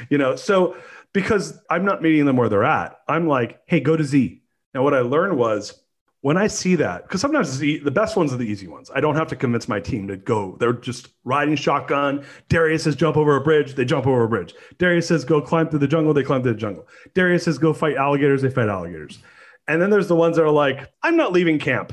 [0.10, 0.76] you know, so
[1.12, 4.42] because I'm not meeting them where they're at, I'm like, hey, go to Z.
[4.74, 5.83] Now, what I learned was
[6.24, 8.90] when I see that, because sometimes the, the best ones are the easy ones.
[8.94, 10.56] I don't have to convince my team to go.
[10.58, 12.24] They're just riding shotgun.
[12.48, 14.54] Darius says jump over a bridge, they jump over a bridge.
[14.78, 16.88] Darius says go climb through the jungle, they climb through the jungle.
[17.12, 19.18] Darius says go fight alligators, they fight alligators.
[19.68, 21.92] And then there's the ones that are like, I'm not leaving camp,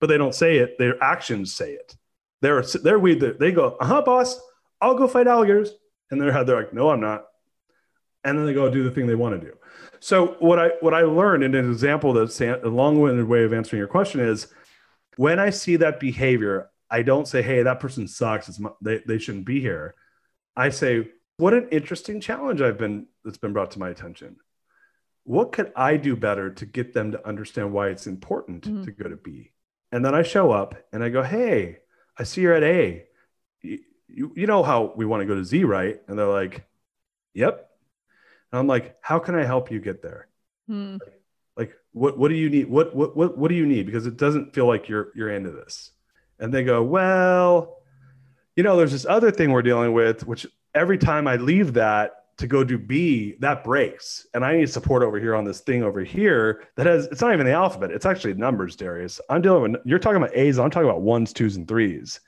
[0.00, 0.78] but they don't say it.
[0.78, 1.96] Their actions say it.
[2.42, 4.40] They're they're we they go, uh huh, boss,
[4.80, 5.72] I'll go fight alligators,
[6.12, 7.24] and they're they're like, no, I'm not,
[8.22, 9.56] and then they go do the thing they want to do.
[10.04, 13.78] So what I what I learned in an example that's a long-winded way of answering
[13.78, 14.48] your question is,
[15.16, 18.50] when I see that behavior, I don't say, hey, that person sucks.
[18.50, 19.94] It's my, they they shouldn't be here.
[20.54, 24.36] I say, what an interesting challenge I've been that's been brought to my attention.
[25.22, 28.84] What could I do better to get them to understand why it's important mm-hmm.
[28.84, 29.52] to go to B?
[29.90, 31.78] And then I show up and I go, hey,
[32.18, 33.06] I see you're at A.
[33.62, 35.98] You, you, you know how we want to go to Z, right?
[36.08, 36.66] And they're like,
[37.32, 37.70] yep.
[38.54, 40.28] And I'm like, how can I help you get there?
[40.68, 40.98] Hmm.
[41.04, 41.20] Like,
[41.56, 42.70] like, what what do you need?
[42.70, 43.84] What what what what do you need?
[43.84, 45.90] Because it doesn't feel like you're you're into this.
[46.38, 47.78] And they go, well,
[48.54, 52.26] you know, there's this other thing we're dealing with, which every time I leave that
[52.36, 54.24] to go do B, that breaks.
[54.34, 57.32] And I need support over here on this thing over here that has, it's not
[57.32, 57.90] even the alphabet.
[57.90, 59.20] It's actually numbers, Darius.
[59.30, 60.60] I'm dealing with, you're talking about A's.
[60.60, 62.20] I'm talking about ones, twos, and threes.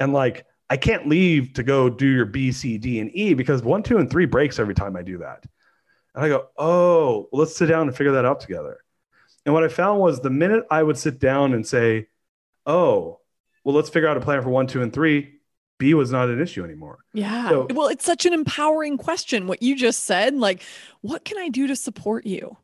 [0.00, 3.62] And like, I can't leave to go do your B, C, D, and E because
[3.62, 5.44] one, two, and three breaks every time I do that.
[6.14, 8.78] And I go, oh, well, let's sit down and figure that out together.
[9.44, 12.08] And what I found was the minute I would sit down and say,
[12.66, 13.20] oh,
[13.64, 15.40] well, let's figure out a plan for one, two, and three,
[15.78, 16.98] B was not an issue anymore.
[17.14, 17.48] Yeah.
[17.48, 19.46] So, well, it's such an empowering question.
[19.46, 20.62] What you just said, like,
[21.00, 22.56] what can I do to support you?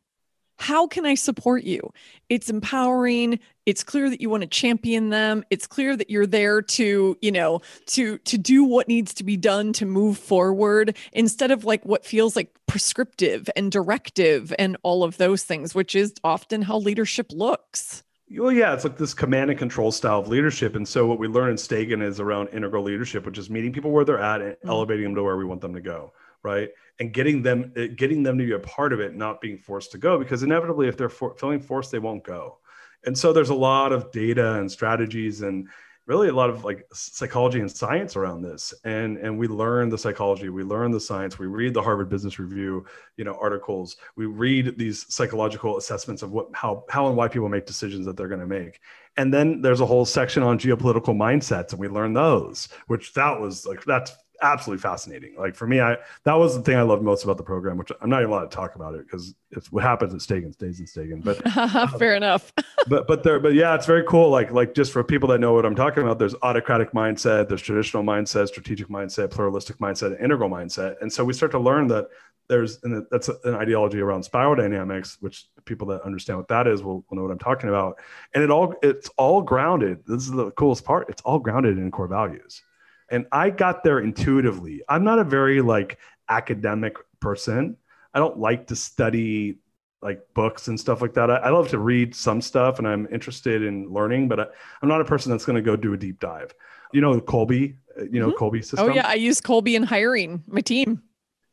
[0.57, 1.91] How can I support you?
[2.29, 3.39] It's empowering.
[3.65, 5.43] It's clear that you want to champion them.
[5.49, 9.37] It's clear that you're there to, you know, to to do what needs to be
[9.37, 15.03] done to move forward instead of like what feels like prescriptive and directive and all
[15.03, 18.03] of those things, which is often how leadership looks.
[18.29, 20.75] Well, yeah, it's like this command and control style of leadership.
[20.75, 23.91] And so what we learn in Stagen is around integral leadership, which is meeting people
[23.91, 24.69] where they're at and mm-hmm.
[24.69, 26.11] elevating them to where we want them to go,
[26.43, 26.69] right?
[26.99, 29.91] And getting them eh, getting them to be a part of it, not being forced
[29.91, 32.57] to go, because inevitably, if they're for, feeling forced, they won't go.
[33.05, 35.67] And so there's a lot of data and strategies and
[36.07, 39.97] really a lot of like psychology and science around this and and we learn the
[39.97, 42.85] psychology we learn the science we read the harvard business review
[43.17, 47.49] you know articles we read these psychological assessments of what how how and why people
[47.49, 48.79] make decisions that they're going to make
[49.17, 53.39] and then there's a whole section on geopolitical mindsets and we learn those which that
[53.39, 55.35] was like that's absolutely fascinating.
[55.37, 57.91] Like for me, I that was the thing I loved most about the program, which
[58.01, 60.79] I'm not even allowed to talk about it because it's what happens at Stagen stays
[60.79, 61.21] in Stagen.
[61.21, 61.37] But
[61.99, 62.51] fair um, enough.
[62.87, 64.29] but but there, but yeah, it's very cool.
[64.29, 67.61] Like like just for people that know what I'm talking about, there's autocratic mindset, there's
[67.61, 72.07] traditional mindset, strategic mindset, pluralistic mindset, integral mindset, and so we start to learn that
[72.47, 76.81] there's and that's an ideology around spiral dynamics, which people that understand what that is
[76.81, 77.99] will, will know what I'm talking about.
[78.33, 79.99] And it all it's all grounded.
[80.05, 81.09] This is the coolest part.
[81.09, 82.61] It's all grounded in core values.
[83.09, 84.81] And I got there intuitively.
[84.89, 85.97] I'm not a very like
[86.29, 87.77] academic person.
[88.13, 89.59] I don't like to study
[90.01, 91.31] like books and stuff like that.
[91.31, 94.45] I, I love to read some stuff and I'm interested in learning, but I,
[94.83, 96.53] am not a person that's going to go do a deep dive.
[96.93, 98.43] You know, Kolbe, uh, you know, mm-hmm.
[98.43, 98.91] Kolbe system.
[98.91, 99.07] Oh yeah.
[99.07, 101.01] I use Kolbe in hiring my team.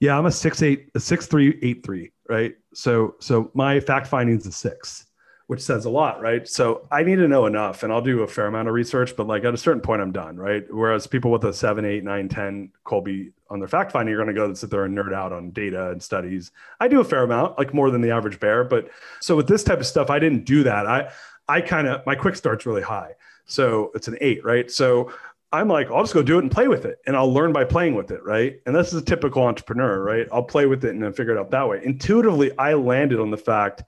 [0.00, 0.18] Yeah.
[0.18, 2.54] I'm a six, eight, a six, three, eight, three, right?
[2.74, 5.06] So, so my fact findings is six
[5.46, 6.48] which says a lot, right?
[6.48, 9.26] So I need to know enough and I'll do a fair amount of research, but
[9.26, 10.64] like at a certain point, I'm done, right?
[10.70, 14.35] Whereas people with a seven, eight, nine, 10 Kolbe on their fact finding, you're going
[14.35, 16.50] to go sit there and nerd out on data and studies.
[16.80, 18.64] I do a fair amount, like more than the average bear.
[18.64, 18.88] But
[19.20, 20.87] so with this type of stuff, I didn't do that.
[20.87, 21.11] I,
[21.46, 23.12] I kind of, my quick start's really high.
[23.44, 24.70] So it's an eight, right?
[24.70, 25.12] So
[25.52, 27.64] I'm like, I'll just go do it and play with it and I'll learn by
[27.64, 28.61] playing with it, right?
[28.64, 30.26] And this is a typical entrepreneur, right?
[30.33, 31.83] I'll play with it and then figure it out that way.
[31.85, 33.83] Intuitively, I landed on the fact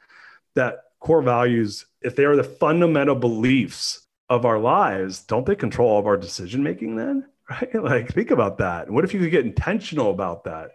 [0.55, 5.89] that core values, if they are the fundamental beliefs of our lives, don't they control
[5.89, 7.27] all of our decision making then?
[7.49, 7.77] Right?
[7.77, 8.91] Like, think about that.
[8.91, 10.73] what if you could get intentional about that?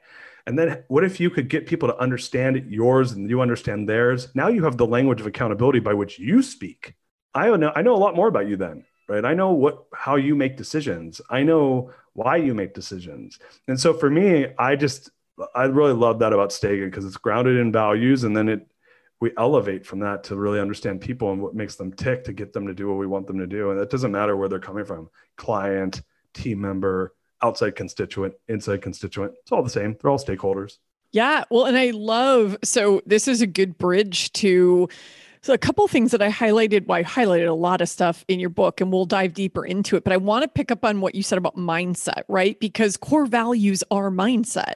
[0.48, 4.30] And then what if you could get people to understand yours and you understand theirs?
[4.36, 6.96] Now you have the language of accountability by which you speak.
[7.36, 9.26] I know I know a lot more about you then, right?
[9.26, 11.20] I know what how you make decisions.
[11.30, 13.38] I know why you make decisions.
[13.68, 15.10] And so for me, I just
[15.54, 18.71] I really love that about Stagen because it's grounded in values and then it
[19.22, 22.52] we elevate from that to really understand people and what makes them tick to get
[22.52, 23.70] them to do what we want them to do.
[23.70, 26.02] And it doesn't matter where they're coming from client,
[26.34, 29.34] team member, outside constituent, inside constituent.
[29.40, 29.96] It's all the same.
[30.02, 30.80] They're all stakeholders.
[31.12, 31.44] Yeah.
[31.52, 34.90] Well, and I love so this is a good bridge to
[35.44, 38.40] so a couple things that I highlighted, well, I highlighted a lot of stuff in
[38.40, 41.02] your book and we'll dive deeper into it, but I want to pick up on
[41.02, 42.60] what you said about mindset, right?
[42.60, 44.76] Because core values are mindset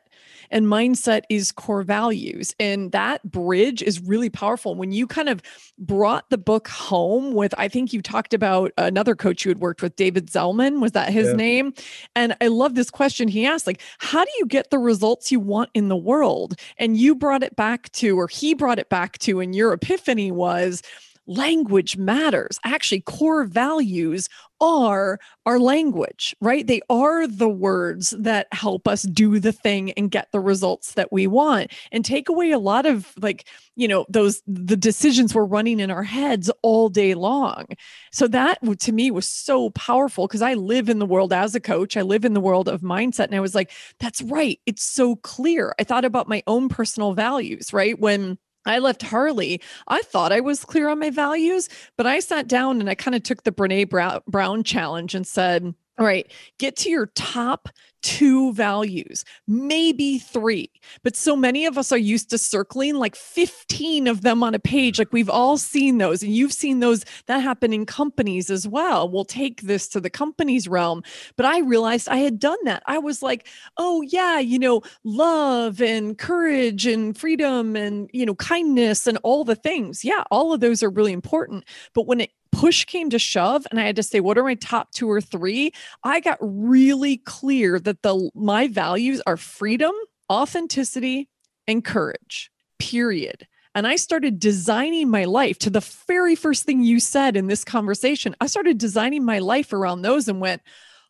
[0.52, 2.56] and mindset is core values.
[2.60, 4.76] And that bridge is really powerful.
[4.76, 5.42] When you kind of
[5.78, 9.82] brought the book home with, I think you talked about another coach you had worked
[9.82, 11.34] with, David Zellman, was that his yeah.
[11.34, 11.74] name?
[12.16, 15.40] And I love this question he asked, like, how do you get the results you
[15.40, 16.60] want in the world?
[16.78, 20.32] And you brought it back to, or he brought it back to, and your epiphany
[20.32, 20.82] was,
[21.28, 22.60] language matters.
[22.64, 24.30] Actually, core values
[24.62, 26.66] are our language, right?
[26.66, 31.12] They are the words that help us do the thing and get the results that
[31.12, 35.44] we want and take away a lot of like, you know, those the decisions we're
[35.44, 37.66] running in our heads all day long.
[38.12, 41.60] So that to me was so powerful because I live in the world as a
[41.60, 44.60] coach, I live in the world of mindset and I was like, that's right.
[44.66, 45.76] It's so clear.
[45.80, 48.00] I thought about my own personal values, right?
[48.00, 49.62] When I left Harley.
[49.88, 53.16] I thought I was clear on my values, but I sat down and I kind
[53.16, 57.70] of took the Brene Brown challenge and said, All right, get to your top
[58.06, 60.70] two values, maybe three.
[61.04, 64.60] But so many of us are used to circling like 15 of them on a
[64.60, 65.00] page.
[65.00, 69.10] Like we've all seen those, and you've seen those that happen in companies as well.
[69.10, 71.02] We'll take this to the company's realm.
[71.36, 72.84] But I realized I had done that.
[72.86, 78.36] I was like, oh, yeah, you know, love and courage and freedom and, you know,
[78.36, 80.06] kindness and all the things.
[80.06, 81.64] Yeah, all of those are really important.
[81.96, 84.56] But when it push came to shove and I had to say, what are my
[84.56, 85.72] top two or three?
[86.04, 89.94] I got really clear that the my values are freedom,
[90.32, 91.30] authenticity,
[91.68, 92.50] and courage.
[92.80, 93.48] Period.
[93.74, 97.66] And I started designing my life to the very first thing you said in this
[97.66, 98.34] conversation.
[98.40, 100.62] I started designing my life around those and went,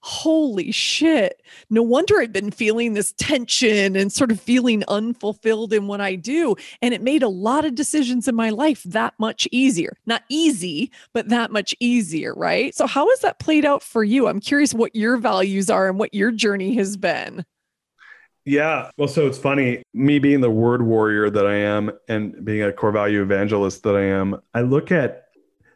[0.05, 1.41] holy shit.
[1.71, 6.13] No wonder I've been feeling this tension and sort of feeling unfulfilled in what I
[6.13, 6.55] do.
[6.83, 9.97] And it made a lot of decisions in my life that much easier.
[10.05, 12.75] Not easy, but that much easier, right?
[12.75, 14.27] So, how has that played out for you?
[14.27, 17.43] I'm curious what your values are and what your journey has been.
[18.45, 18.91] Yeah.
[18.97, 22.71] Well, so it's funny, me being the word warrior that I am and being a
[22.71, 25.24] core value evangelist that I am, I look at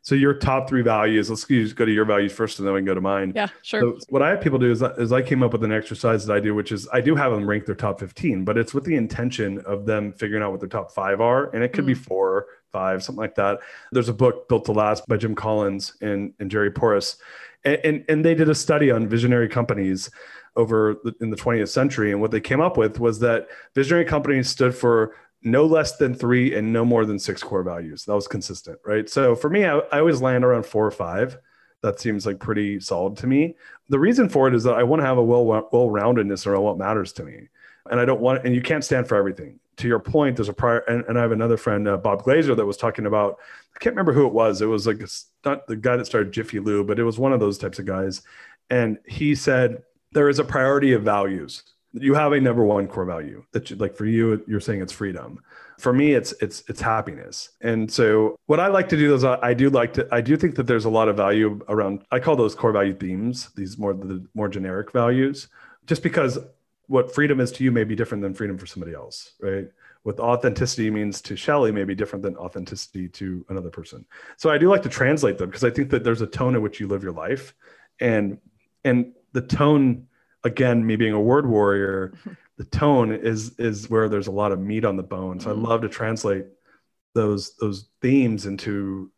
[0.01, 1.29] so your top three values.
[1.29, 3.33] Let's just go to your values first, and then we can go to mine.
[3.35, 3.81] Yeah, sure.
[3.81, 6.33] So what I have people do is, is I came up with an exercise that
[6.33, 8.85] I do, which is I do have them rank their top fifteen, but it's with
[8.85, 11.87] the intention of them figuring out what their top five are, and it could mm.
[11.87, 13.59] be four, five, something like that.
[13.91, 17.17] There's a book built to last by Jim Collins and and Jerry Porras,
[17.63, 20.09] and and, and they did a study on visionary companies
[20.55, 24.05] over the, in the 20th century, and what they came up with was that visionary
[24.05, 28.05] companies stood for no less than three and no more than six core values.
[28.05, 29.09] That was consistent, right?
[29.09, 31.37] So for me, I, I always land around four or five.
[31.81, 33.55] That seems like pretty solid to me.
[33.87, 36.63] The reason for it is that I want to have a well well roundedness around
[36.63, 37.47] what matters to me,
[37.89, 38.45] and I don't want.
[38.45, 39.59] And you can't stand for everything.
[39.77, 42.53] To your point, there's a prior, and, and I have another friend, uh, Bob Glazer,
[42.53, 43.37] that was talking about.
[43.73, 44.61] I can't remember who it was.
[44.61, 45.01] It was like
[45.45, 47.85] not the guy that started Jiffy Lube, but it was one of those types of
[47.85, 48.23] guys.
[48.69, 53.05] And he said there is a priority of values you have a number one core
[53.05, 55.39] value that you, like for you you're saying it's freedom.
[55.79, 57.49] For me it's it's it's happiness.
[57.61, 60.37] And so what i like to do is I, I, do like to i do
[60.37, 63.77] think that there's a lot of value around i call those core value themes these
[63.77, 65.47] more the more generic values
[65.85, 66.37] just because
[66.87, 69.67] what freedom is to you may be different than freedom for somebody else right?
[70.03, 74.05] What authenticity means to Shelley may be different than authenticity to another person.
[74.37, 76.61] So I do like to translate them because I think that there's a tone in
[76.61, 77.53] which you live your life,
[77.99, 78.37] and
[78.85, 80.07] and the tone
[80.43, 82.13] again, me being a word warrior,
[82.57, 85.39] the tone is is where there's a lot of meat on the bone.
[85.39, 85.65] So mm-hmm.
[85.65, 86.45] I love to translate
[87.15, 89.11] those those themes into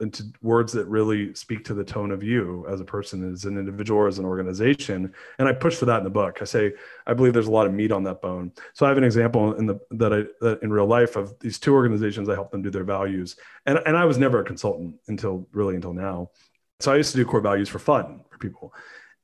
[0.00, 3.58] into words that really speak to the tone of you as a person as an
[3.58, 5.12] individual or as an organization.
[5.38, 6.38] And i push for that in the book.
[6.40, 6.72] I say
[7.06, 8.52] i believe there's a lot of meat on that bone.
[8.72, 11.58] So i have an example in the that i that in real life of these
[11.58, 13.36] two organizations i help them do their values.
[13.66, 16.30] And and i was never a consultant until really until now.
[16.80, 18.72] So i used to do core values for fun for people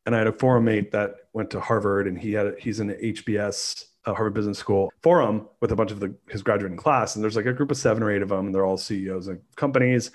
[0.07, 2.89] and I had a forum mate that went to Harvard, and he had he's in
[2.89, 7.15] the HBS uh, Harvard Business School forum with a bunch of the, his graduating class,
[7.15, 9.29] and there's like a group of seven or eight of them, and they're all CEOs
[9.29, 10.11] of companies,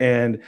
[0.00, 0.40] and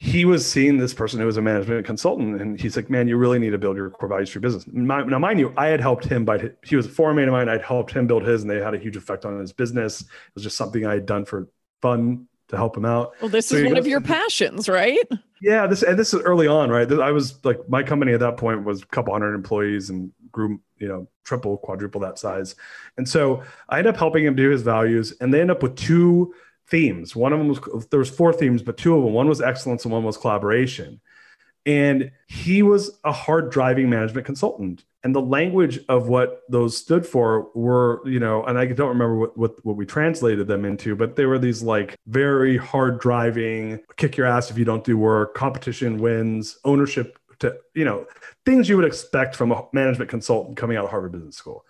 [0.00, 3.16] he was seeing this person who was a management consultant, and he's like, "Man, you
[3.16, 5.66] really need to build your core values for your business." My, now, mind you, I
[5.66, 7.48] had helped him by he was a forum mate of mine.
[7.48, 10.02] I'd helped him build his, and they had a huge effect on his business.
[10.02, 11.48] It was just something I had done for
[11.82, 13.12] fun to help him out.
[13.20, 14.98] Well, this so is one of your passions, right?
[15.40, 16.90] Yeah, this and this is early on, right?
[16.90, 20.60] I was like, my company at that point was a couple hundred employees and grew,
[20.78, 22.56] you know, triple, quadruple that size.
[22.96, 25.76] And so I ended up helping him do his values, and they end up with
[25.76, 26.34] two
[26.68, 27.14] themes.
[27.14, 29.84] One of them was there was four themes, but two of them, one was excellence
[29.84, 31.00] and one was collaboration.
[31.68, 34.84] And he was a hard driving management consultant.
[35.04, 39.16] And the language of what those stood for were, you know, and I don't remember
[39.16, 43.80] what, what, what we translated them into, but they were these like very hard driving,
[43.98, 48.06] kick your ass if you don't do work, competition wins, ownership to, you know,
[48.46, 51.66] things you would expect from a management consultant coming out of Harvard Business School.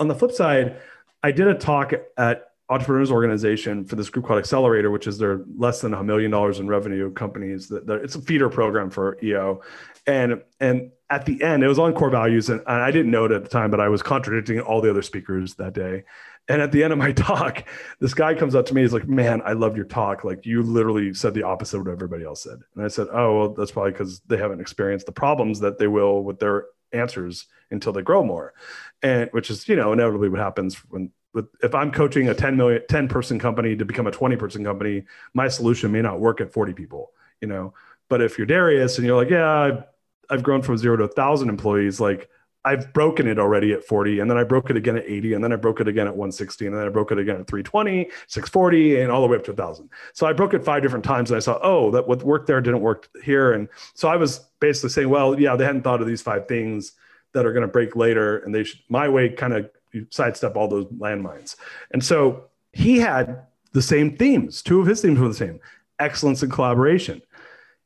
[0.00, 0.76] On the flip side,
[1.22, 5.40] I did a talk at entrepreneurs organization for this group called Accelerator, which is their
[5.56, 7.68] less than a million dollars in revenue companies.
[7.68, 9.62] That it's a feeder program for EO,
[10.06, 13.32] and and at the end, it was on core values, and, I didn't know it
[13.32, 16.02] at the time, but I was contradicting all the other speakers that day.
[16.48, 17.64] And at the end of my talk,
[18.00, 18.82] this guy comes up to me.
[18.82, 20.24] He's like, "Man, I loved your talk.
[20.24, 23.38] Like you literally said the opposite of what everybody else said." And I said, "Oh,
[23.38, 27.46] well, that's probably because they haven't experienced the problems that they will with their answers
[27.70, 28.54] until they grow more."
[29.02, 32.56] And which is, you know, inevitably what happens when with if I'm coaching a 10
[32.56, 35.04] million 10 person company to become a 20 person company,
[35.34, 37.74] my solution may not work at 40 people, you know.
[38.08, 39.84] But if you're Darius and you're like, yeah, I've,
[40.30, 42.30] I've grown from zero to a thousand employees, like
[42.64, 45.44] I've broken it already at 40, and then I broke it again at 80, and
[45.44, 48.10] then I broke it again at 160, and then I broke it again at 320,
[48.26, 49.88] 640, and all the way up to a 1,000.
[50.14, 52.60] So I broke it five different times, and I saw, oh, that what worked there
[52.60, 53.52] didn't work here.
[53.52, 56.94] And so I was basically saying, well, yeah, they hadn't thought of these five things
[57.34, 59.70] that are going to break later, and they should, my way kind of
[60.10, 61.56] sidestep all those landmines.
[61.92, 64.62] And so he had the same themes.
[64.62, 65.60] Two of his themes were the same
[65.98, 67.22] excellence and collaboration.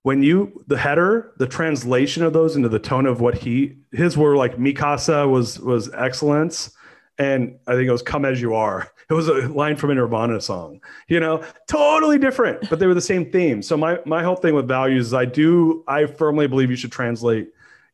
[0.02, 4.16] When you the header the translation of those into the tone of what he his
[4.16, 6.74] were like mikasa was was excellence
[7.18, 8.90] and i think it was come as you are.
[9.10, 11.44] It was a line from a nirvana song you know?
[11.68, 15.08] Totally different but they were the same theme so my my whole thing with values
[15.08, 17.50] is i do i firmly believe you should translate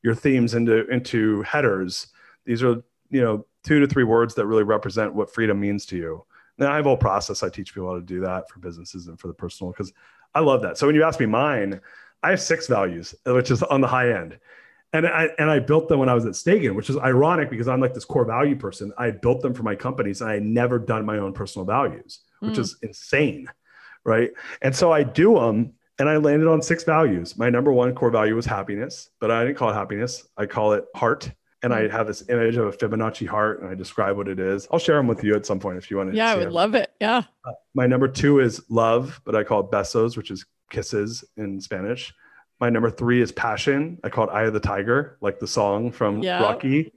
[0.07, 2.07] your themes into into headers.
[2.45, 5.97] These are you know two to three words that really represent what freedom means to
[5.97, 6.25] you
[6.59, 9.07] now i have a whole process i teach people how to do that for businesses
[9.07, 9.93] and for the personal because
[10.37, 10.77] I love that.
[10.77, 11.81] So when you ask me mine,
[12.23, 14.39] I have six values, which is on the high end.
[14.93, 17.69] And I and I built them when I was at Stagen, which is ironic because
[17.69, 18.93] I'm like this core value person.
[18.99, 22.55] I built them for my companies and I never done my own personal values, which
[22.55, 22.59] mm.
[22.59, 23.49] is insane.
[24.05, 24.31] Right.
[24.61, 27.39] And so I do them and I landed on six values.
[27.39, 30.29] My number one core value was happiness, but I didn't call it happiness.
[30.37, 31.33] I call it heart.
[31.67, 31.91] And I mm.
[31.91, 34.69] have this image of a Fibonacci heart and I describe what it is.
[34.71, 36.17] I'll share them with you at some point if you want to.
[36.17, 36.93] Yeah, I would love it.
[37.01, 37.25] Yeah.
[37.45, 41.61] Uh, my number two is love, but I call it besos, which is kisses in
[41.61, 42.15] Spanish.
[42.61, 43.99] My number three is passion.
[44.05, 46.41] I call it Eye of the Tiger, like the song from yeah.
[46.41, 46.93] Rocky.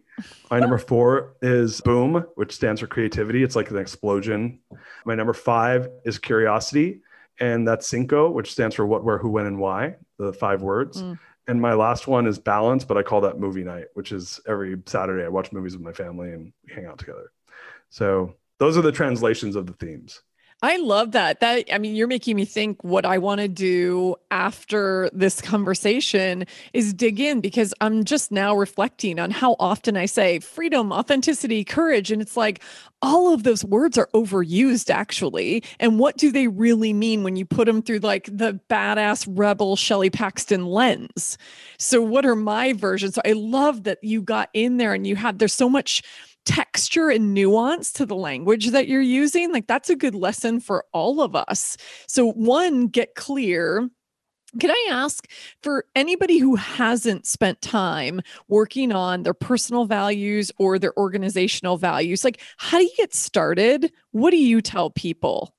[0.51, 3.41] My number four is boom, which stands for creativity.
[3.41, 4.59] It's like an explosion.
[5.03, 7.01] My number five is curiosity,
[7.39, 11.01] and that's cinco, which stands for what, where, who, when, and why, the five words.
[11.01, 11.17] Mm.
[11.49, 14.79] And my last one is balance, but I call that movie night, which is every
[14.85, 17.31] Saturday I watch movies with my family and we hang out together.
[17.89, 20.21] So those are the translations of the themes.
[20.61, 21.39] I love that.
[21.39, 26.45] That I mean, you're making me think what I want to do after this conversation
[26.73, 31.63] is dig in because I'm just now reflecting on how often I say freedom, authenticity,
[31.63, 32.11] courage.
[32.11, 32.61] And it's like
[33.01, 35.63] all of those words are overused actually.
[35.79, 39.77] And what do they really mean when you put them through like the badass rebel
[39.77, 41.37] Shelley Paxton lens?
[41.77, 43.15] So, what are my versions?
[43.15, 46.03] So, I love that you got in there and you had, there's so much
[46.45, 50.85] texture and nuance to the language that you're using, like that's a good lesson for
[50.93, 51.77] all of us.
[52.07, 53.89] So, one, get clear.
[54.59, 55.29] Can I ask
[55.61, 62.23] for anybody who hasn't spent time working on their personal values or their organizational values,
[62.23, 63.91] like how do you get started?
[64.11, 65.53] What do you tell people?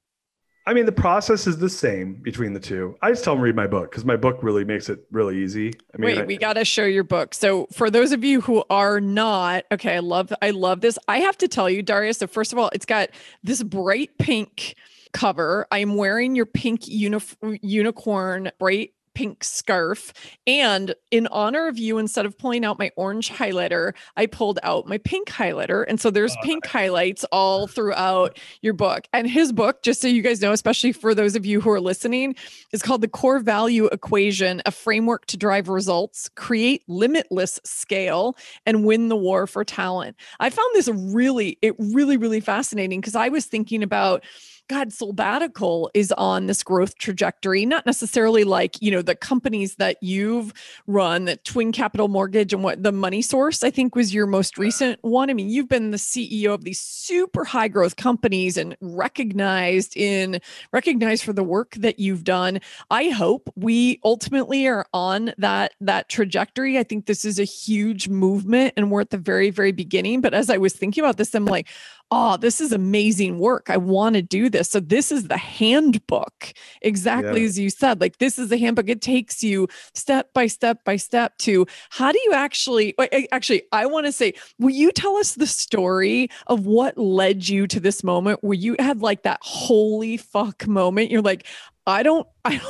[0.71, 2.97] I mean, the process is the same between the two.
[3.03, 5.73] I just tell them read my book because my book really makes it really easy.
[5.93, 7.35] I mean, wait, I, we got to show your book.
[7.35, 10.97] So for those of you who are not, okay, I love, I love this.
[11.09, 12.19] I have to tell you, Darius.
[12.19, 13.09] So first of all, it's got
[13.43, 14.77] this bright pink
[15.13, 15.67] cover.
[15.73, 17.19] I am wearing your pink uni-
[17.63, 20.13] unicorn bright pink scarf.
[20.47, 24.87] And in honor of you, instead of pulling out my orange highlighter, I pulled out
[24.87, 25.85] my pink highlighter.
[25.89, 26.73] And so there's oh, pink nice.
[26.73, 29.07] highlights all throughout your book.
[29.13, 31.81] And his book, just so you guys know, especially for those of you who are
[31.81, 32.35] listening,
[32.73, 38.37] is called The Core Value Equation A Framework to Drive Results, Create Limitless Scale,
[38.67, 40.17] and Win the War for Talent.
[40.39, 44.25] I found this really, it really, really fascinating because I was thinking about
[44.71, 49.97] God, Soulbatical is on this growth trajectory, not necessarily like, you know, the companies that
[50.01, 50.53] you've
[50.87, 54.59] run, that Twin Capital Mortgage and what the money source, I think was your most
[54.59, 55.29] recent one.
[55.29, 60.41] I mean, you've been the CEO of these super high growth companies and recognized in
[60.73, 62.61] recognized for the work that you've done.
[62.93, 66.79] I hope we ultimately are on that that trajectory.
[66.79, 70.21] I think this is a huge movement and we're at the very, very beginning.
[70.21, 71.67] But as I was thinking about this, I'm like,
[72.11, 73.71] oh, this is amazing work.
[73.71, 74.71] I want to do this.
[74.71, 76.53] So this is the handbook,
[76.83, 77.47] exactly yeah.
[77.47, 78.01] as you said.
[78.01, 78.89] Like this is the handbook.
[78.89, 82.95] It takes you step by step by step to how do you actually
[83.31, 87.67] actually I want to say, will you tell us the story of what led you
[87.69, 91.11] to this moment where you had like that holy fuck moment?
[91.11, 91.47] You're like,
[91.87, 92.61] I don't, I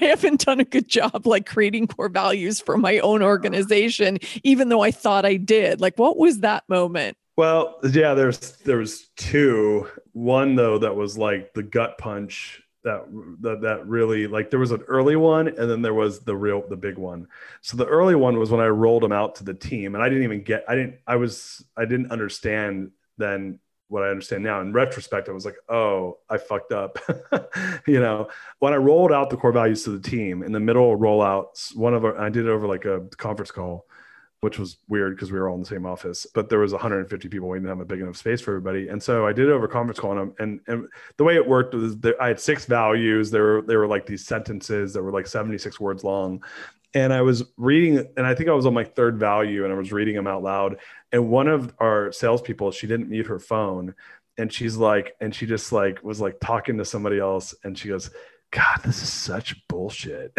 [0.00, 4.68] I haven't done a good job like creating core values for my own organization, even
[4.68, 5.80] though I thought I did.
[5.80, 7.16] Like, what was that moment?
[7.38, 9.86] Well, yeah, there's there's two.
[10.12, 13.04] One though that was like the gut punch that
[13.42, 16.66] that that really like there was an early one and then there was the real
[16.68, 17.28] the big one.
[17.60, 20.08] So the early one was when I rolled them out to the team and I
[20.08, 24.60] didn't even get I didn't I was I didn't understand then what I understand now.
[24.60, 26.98] In retrospect, I was like, oh, I fucked up.
[27.86, 30.92] you know, when I rolled out the core values to the team in the middle
[30.92, 33.86] of rollouts, one of our I did it over like a conference call
[34.40, 37.28] which was weird because we were all in the same office, but there was 150
[37.28, 37.48] people.
[37.48, 38.88] We didn't have a big enough space for everybody.
[38.88, 41.74] And so I did it over conference call and, and, and the way it worked
[41.74, 43.30] was that I had six values.
[43.30, 46.42] There were, there were like these sentences that were like 76 words long.
[46.94, 49.76] and I was reading, and I think I was on my third value, and I
[49.76, 50.78] was reading them out loud.
[51.12, 53.94] And one of our salespeople, she didn't mute her phone,
[54.38, 57.88] and she's like, and she just like was like talking to somebody else, and she
[57.88, 58.10] goes,
[58.52, 60.32] "God, this is such bullshit."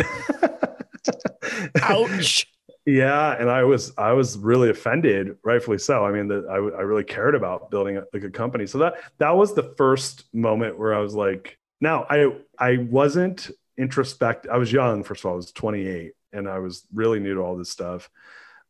[1.84, 2.48] Ouch.
[2.90, 6.06] Yeah, and I was I was really offended, rightfully so.
[6.06, 9.36] I mean, I I really cared about building a, a good company, so that that
[9.36, 14.48] was the first moment where I was like, now I I wasn't introspect.
[14.52, 17.42] I was young, first of all, I was 28 and I was really new to
[17.42, 18.10] all this stuff.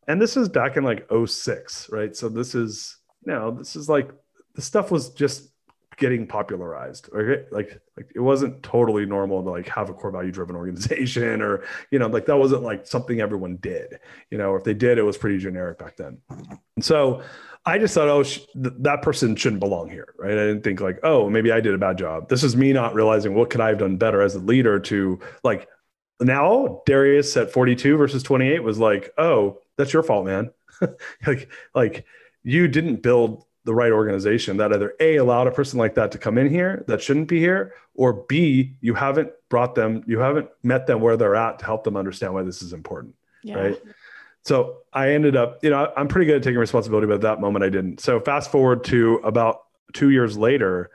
[0.07, 2.15] And this is back in like 06, right?
[2.15, 4.11] So this is, you know, this is like
[4.55, 5.49] the stuff was just
[5.99, 7.09] getting popularized.
[7.13, 7.45] Okay.
[7.51, 11.63] Like, like it wasn't totally normal to like have a core value driven organization or,
[11.91, 13.99] you know, like that wasn't like something everyone did,
[14.31, 16.17] you know, if they did, it was pretty generic back then.
[16.75, 17.21] And so
[17.65, 20.31] I just thought, oh, sh- th- that person shouldn't belong here, right?
[20.31, 22.29] I didn't think like, oh, maybe I did a bad job.
[22.29, 25.19] This is me not realizing what could I have done better as a leader to
[25.43, 25.67] like
[26.21, 30.51] now Darius at 42 versus 28 was like, oh, that's your fault, man.
[31.27, 32.05] like, like
[32.43, 36.17] you didn't build the right organization that either A allowed a person like that to
[36.17, 40.49] come in here that shouldn't be here, or B, you haven't brought them, you haven't
[40.63, 43.15] met them where they're at to help them understand why this is important.
[43.43, 43.55] Yeah.
[43.55, 43.81] Right.
[44.43, 47.41] So I ended up, you know, I'm pretty good at taking responsibility, but at that
[47.41, 47.99] moment I didn't.
[47.99, 50.91] So fast forward to about two years later,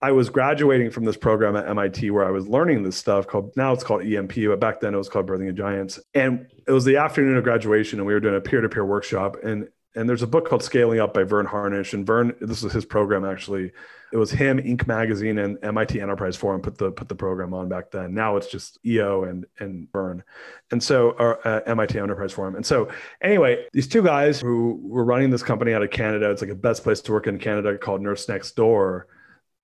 [0.00, 3.56] I was graduating from this program at MIT where I was learning this stuff called
[3.56, 5.98] now it's called EMP, but back then it was called Birthing of Giants.
[6.14, 9.36] And it was the afternoon of graduation, and we were doing a peer-to-peer workshop.
[9.42, 11.92] And and there's a book called Scaling Up by Verne Harnish.
[11.92, 13.72] And Verne, this was his program actually.
[14.10, 14.86] It was him, Inc.
[14.86, 18.14] magazine, and MIT Enterprise Forum put the put the program on back then.
[18.14, 20.22] Now it's just EO and and Verne,
[20.70, 22.56] and so or, uh, MIT Enterprise Forum.
[22.56, 22.88] And so
[23.20, 26.54] anyway, these two guys who were running this company out of Canada, it's like a
[26.54, 29.08] best place to work in Canada called Nurse Next Door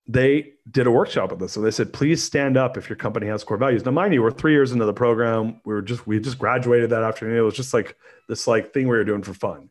[0.07, 1.53] they did a workshop with us.
[1.53, 3.85] So they said, please stand up if your company has core values.
[3.85, 5.61] Now, mind you, we're three years into the program.
[5.65, 7.37] We were just, we just graduated that afternoon.
[7.37, 7.97] It was just like
[8.27, 9.69] this like thing we were doing for fun.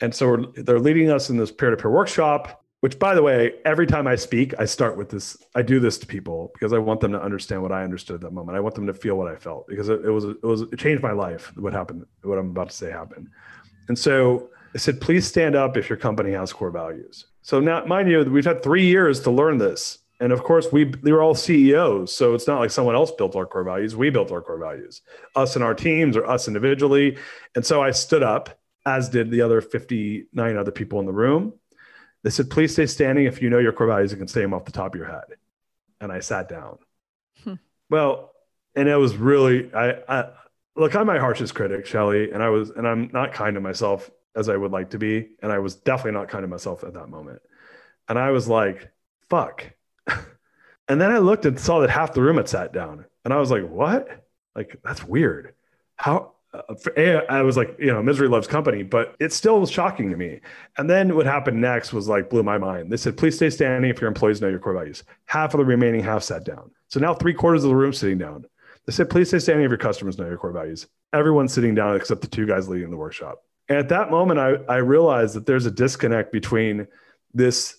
[0.00, 4.06] And so they're leading us in this peer-to-peer workshop, which by the way, every time
[4.06, 7.12] I speak, I start with this, I do this to people because I want them
[7.12, 8.56] to understand what I understood at that moment.
[8.56, 10.78] I want them to feel what I felt because it, it was, it was, it
[10.78, 11.52] changed my life.
[11.56, 13.28] What happened, what I'm about to say happened.
[13.88, 17.26] And so I said, please stand up if your company has core values.
[17.40, 19.98] So now, mind you, we've had three years to learn this.
[20.20, 23.36] And of course, we they were all CEOs, so it's not like someone else built
[23.36, 23.94] our core values.
[23.94, 25.02] We built our core values,
[25.34, 27.18] us and our teams, or us individually.
[27.54, 31.52] And so I stood up, as did the other 59 other people in the room.
[32.22, 34.54] They said, "Please stay standing if you know your core values and can say them
[34.54, 35.24] off the top of your head."
[36.00, 36.78] And I sat down.
[37.44, 37.54] Hmm.
[37.90, 38.32] Well,
[38.74, 40.30] and it was really I, I
[40.76, 40.94] look.
[40.96, 44.48] I'm my harshest critic, Shelley, and I was, and I'm not kind to myself as
[44.48, 45.30] I would like to be.
[45.42, 47.40] And I was definitely not kind to myself at that moment.
[48.08, 48.92] And I was like,
[49.30, 49.64] fuck.
[50.88, 53.06] and then I looked and saw that half the room had sat down.
[53.24, 54.24] And I was like, what?
[54.54, 55.54] Like, that's weird.
[55.96, 56.34] How?
[56.96, 60.40] I was like, you know, misery loves company, but it's still was shocking to me.
[60.78, 62.90] And then what happened next was like blew my mind.
[62.90, 65.04] They said, please stay standing if your employees know your core values.
[65.24, 66.70] Half of the remaining half sat down.
[66.88, 68.46] So now three quarters of the room sitting down.
[68.86, 70.86] They said, please stay standing if your customers know your core values.
[71.12, 73.42] Everyone's sitting down except the two guys leading the workshop.
[73.68, 76.86] And at that moment, I, I realized that there's a disconnect between
[77.34, 77.76] this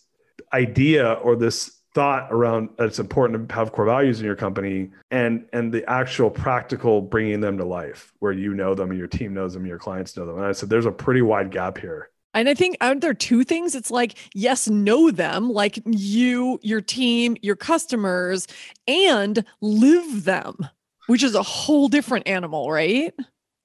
[0.53, 5.43] idea or this thought around it's important to have core values in your company and
[5.51, 9.33] and the actual practical bringing them to life where you know them and your team
[9.33, 11.75] knows them and your clients know them and i said there's a pretty wide gap
[11.75, 13.73] here and I think aren't there two things?
[13.73, 18.45] It's like, yes, know them, like you, your team, your customers,
[18.87, 20.69] and live them,
[21.07, 23.11] which is a whole different animal, right?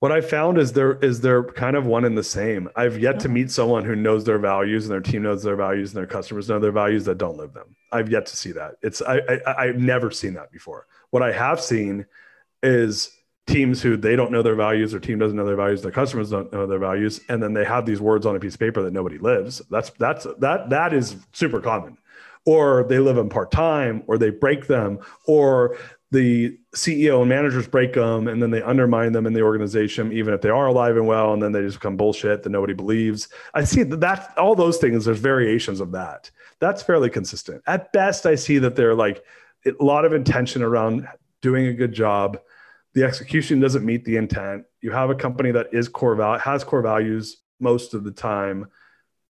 [0.03, 2.69] What I found is there is they're kind of one and the same.
[2.75, 5.91] I've yet to meet someone who knows their values and their team knows their values
[5.91, 7.77] and their customers know their values that don't live them.
[7.93, 8.79] I've yet to see that.
[8.83, 10.89] It's I, I I've never seen that before.
[11.11, 12.05] What I have seen
[12.65, 15.93] is teams who they don't know their values, their team doesn't know their values, their
[15.93, 18.61] customers don't know their values, and then they have these words on a piece of
[18.61, 19.63] paper that nobody lives.
[19.71, 21.97] That's that's that that is super common.
[22.45, 24.99] Or they live them part time, or they break them,
[25.29, 25.77] or
[26.13, 30.35] the CEO and managers break them and then they undermine them in the organization, even
[30.35, 33.29] if they are alive and well, and then they just become bullshit that nobody believes.
[33.55, 36.31] I see that all those things, there's variations of that.
[36.61, 37.63] That's fairly consistent.
[37.67, 39.25] At best, I see that they're like
[39.65, 41.09] a lot of intention around
[41.41, 42.39] doing a good job.
[42.93, 44.65] The execution doesn't meet the intent.
[44.83, 48.67] You have a company that is core value, has core values most of the time,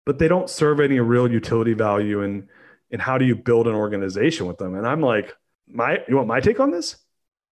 [0.06, 2.48] but they don't serve any real utility value in
[2.90, 4.74] in how do you build an organization with them.
[4.74, 5.36] And I'm like,
[5.70, 6.96] my you want my take on this?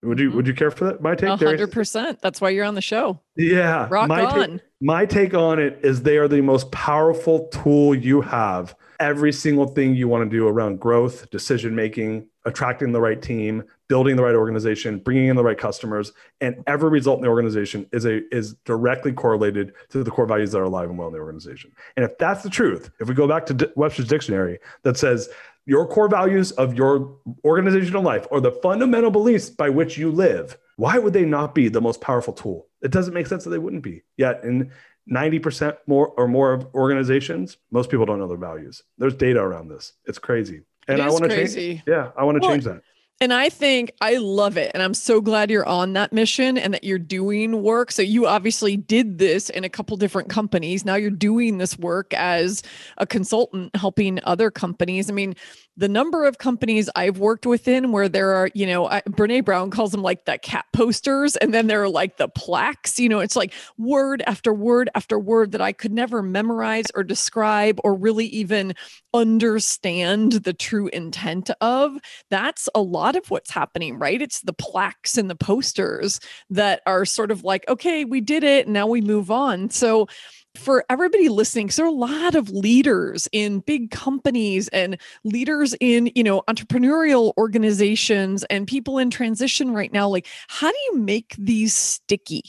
[0.03, 0.37] Would you mm-hmm.
[0.37, 1.01] would you care for that?
[1.01, 2.21] My take, hundred percent.
[2.21, 3.21] That's why you're on the show.
[3.37, 4.51] Yeah, rock my on.
[4.51, 8.75] Take, my take on it is they are the most powerful tool you have.
[9.01, 13.65] Every single thing you want to do around growth, decision making, attracting the right team,
[13.89, 17.87] building the right organization, bringing in the right customers, and every result in the organization
[17.93, 21.15] is a is directly correlated to the core values that are alive and well in
[21.15, 21.73] the organization.
[21.97, 25.29] And if that's the truth, if we go back to D- Webster's dictionary that says
[25.67, 30.57] your core values of your organizational life or the fundamental beliefs by which you live,
[30.77, 32.69] why would they not be the most powerful tool?
[32.83, 34.03] It doesn't make sense that they wouldn't be.
[34.17, 34.71] Yet in
[35.11, 38.83] 90% more or more of organizations, most people don't know their values.
[38.97, 39.93] There's data around this.
[40.05, 40.63] It's crazy.
[40.89, 41.83] And I want to change.
[41.87, 42.83] Yeah, I want to well, change that.
[43.19, 44.71] And I think I love it.
[44.75, 47.91] And I'm so glad you're on that mission and that you're doing work.
[47.91, 50.85] So you obviously did this in a couple different companies.
[50.85, 52.63] Now you're doing this work as
[52.99, 55.09] a consultant helping other companies.
[55.09, 55.35] I mean,
[55.77, 59.71] the number of companies I've worked within where there are, you know, I, Brene Brown
[59.71, 62.99] calls them like the cat posters, and then there are like the plaques.
[62.99, 67.05] You know, it's like word after word after word that I could never memorize or
[67.05, 68.75] describe or really even
[69.13, 71.97] understand the true intent of.
[72.31, 74.21] That's a lot of what's happening, right?
[74.21, 76.21] It's the plaques and the posters
[76.51, 79.71] that are sort of like, okay, we did it, now we move on.
[79.71, 80.09] So,
[80.57, 85.75] for everybody listening because there are a lot of leaders in big companies and leaders
[85.81, 90.99] in you know entrepreneurial organizations and people in transition right now like how do you
[90.99, 92.43] make these sticky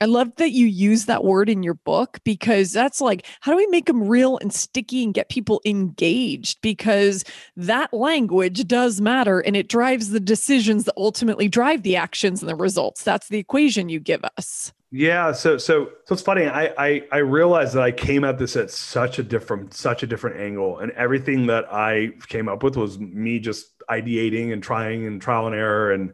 [0.00, 3.56] I love that you use that word in your book because that's like, how do
[3.56, 6.60] we make them real and sticky and get people engaged?
[6.60, 7.24] Because
[7.56, 12.50] that language does matter and it drives the decisions that ultimately drive the actions and
[12.50, 13.02] the results.
[13.02, 14.72] That's the equation you give us.
[14.96, 16.46] Yeah, so so so it's funny.
[16.46, 20.06] I, I I realized that I came at this at such a different such a
[20.06, 25.04] different angle, and everything that I came up with was me just ideating and trying
[25.06, 26.12] and trial and error, and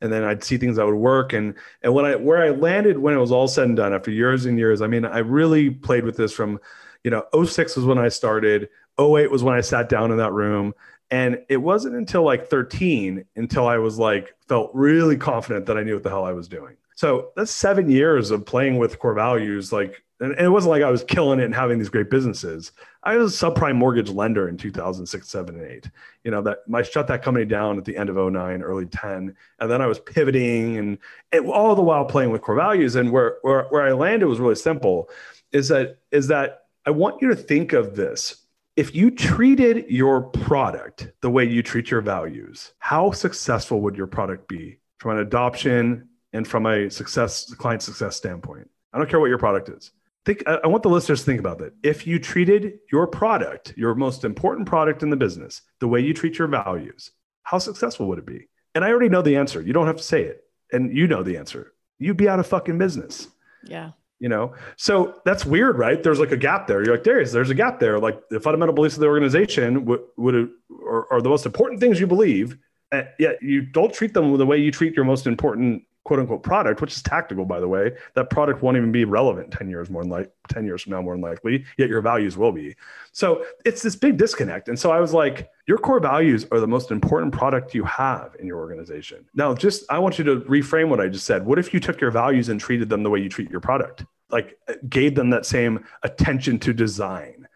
[0.00, 1.32] and then I'd see things that would work.
[1.32, 4.12] And and when I where I landed when it was all said and done after
[4.12, 6.60] years and years, I mean, I really played with this from,
[7.02, 10.32] you know, 06 was when I started, 08 was when I sat down in that
[10.32, 10.72] room.
[11.10, 15.82] And it wasn't until like 13 until I was like felt really confident that I
[15.82, 16.76] knew what the hell I was doing.
[17.00, 19.72] So that's seven years of playing with core values.
[19.72, 22.72] Like, and, it wasn't like I was killing it and having these great businesses.
[23.04, 25.88] I was a subprime mortgage lender in 2006, seven, and eight.
[26.24, 29.34] You know, that I shut that company down at the end of 09, early 10.
[29.60, 30.98] And then I was pivoting and,
[31.32, 32.96] and all the while playing with core values.
[32.96, 35.08] And where, where, where I landed was really simple
[35.52, 38.44] is that, is that I want you to think of this
[38.76, 44.06] if you treated your product the way you treat your values, how successful would your
[44.06, 48.68] product be from an adoption and from a success client success standpoint.
[48.92, 49.92] I don't care what your product is.
[50.24, 51.72] Think I want the listeners to think about that.
[51.82, 56.12] If you treated your product, your most important product in the business, the way you
[56.12, 57.10] treat your values,
[57.42, 58.48] how successful would it be?
[58.74, 59.62] And I already know the answer.
[59.62, 60.44] You don't have to say it.
[60.72, 61.72] And you know the answer.
[61.98, 63.28] You'd be out of fucking business.
[63.64, 63.92] Yeah.
[64.18, 66.02] You know, so that's weird, right?
[66.02, 66.84] There's like a gap there.
[66.84, 67.98] You're like, Darius, there's a gap there.
[67.98, 71.98] Like the fundamental beliefs of the organization would, would or, or the most important things
[71.98, 72.58] you believe,
[72.92, 76.42] and yet you don't treat them the way you treat your most important quote unquote
[76.42, 79.90] product, which is tactical, by the way, that product won't even be relevant 10 years
[79.90, 82.74] more than like 10 years from now, more than likely, yet your values will be.
[83.12, 84.68] So it's this big disconnect.
[84.68, 88.34] And so I was like, your core values are the most important product you have
[88.40, 89.26] in your organization.
[89.34, 91.44] Now, just I want you to reframe what I just said.
[91.44, 94.04] What if you took your values and treated them the way you treat your product?
[94.30, 97.46] Like uh, gave them that same attention to design.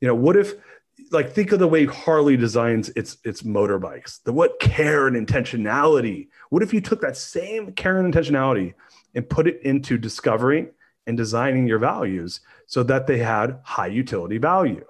[0.00, 0.54] You know, what if
[1.10, 4.22] like think of the way Harley designs its its motorbikes.
[4.22, 6.28] The what care and intentionality.
[6.54, 8.74] What if you took that same care and intentionality
[9.16, 10.68] and put it into discovering
[11.04, 14.84] and designing your values so that they had high utility value,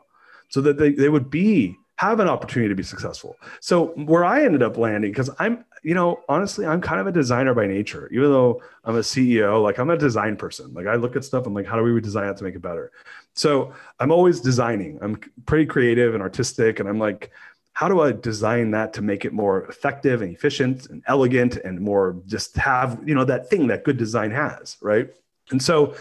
[0.51, 3.37] so that they, they would be have an opportunity to be successful.
[3.61, 7.12] So where I ended up landing, because I'm, you know, honestly, I'm kind of a
[7.12, 8.11] designer by nature.
[8.12, 10.75] Even though I'm a CEO, like I'm a design person.
[10.75, 12.61] Like I look at stuff, I'm like, how do we design it to make it
[12.61, 12.93] better?
[13.33, 14.99] So I'm always designing.
[15.01, 17.31] I'm pretty creative and artistic, and I'm like,
[17.75, 21.81] how do I design that to make it more effective and efficient and elegant and
[21.81, 25.09] more just have you know that thing that good design has, right?
[25.51, 25.95] And so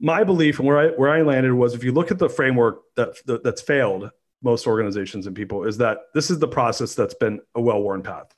[0.00, 2.82] my belief and where I where I landed was if you look at the framework
[2.96, 4.10] that, that that's failed
[4.42, 8.34] most organizations and people is that this is the process that's been a well-worn path.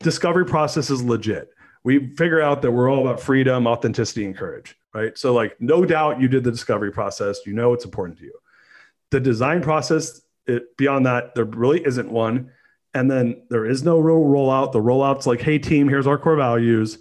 [0.00, 1.48] Discovery process is legit.
[1.82, 5.16] We figure out that we're all about freedom, authenticity, and courage, right?
[5.16, 7.38] So, like, no doubt you did the discovery process.
[7.46, 8.34] You know it's important to you.
[9.10, 12.50] The design process, it, beyond that, there really isn't one.
[12.94, 14.72] And then there is no real rollout.
[14.72, 16.98] The rollout's like, hey, team, here's our core values.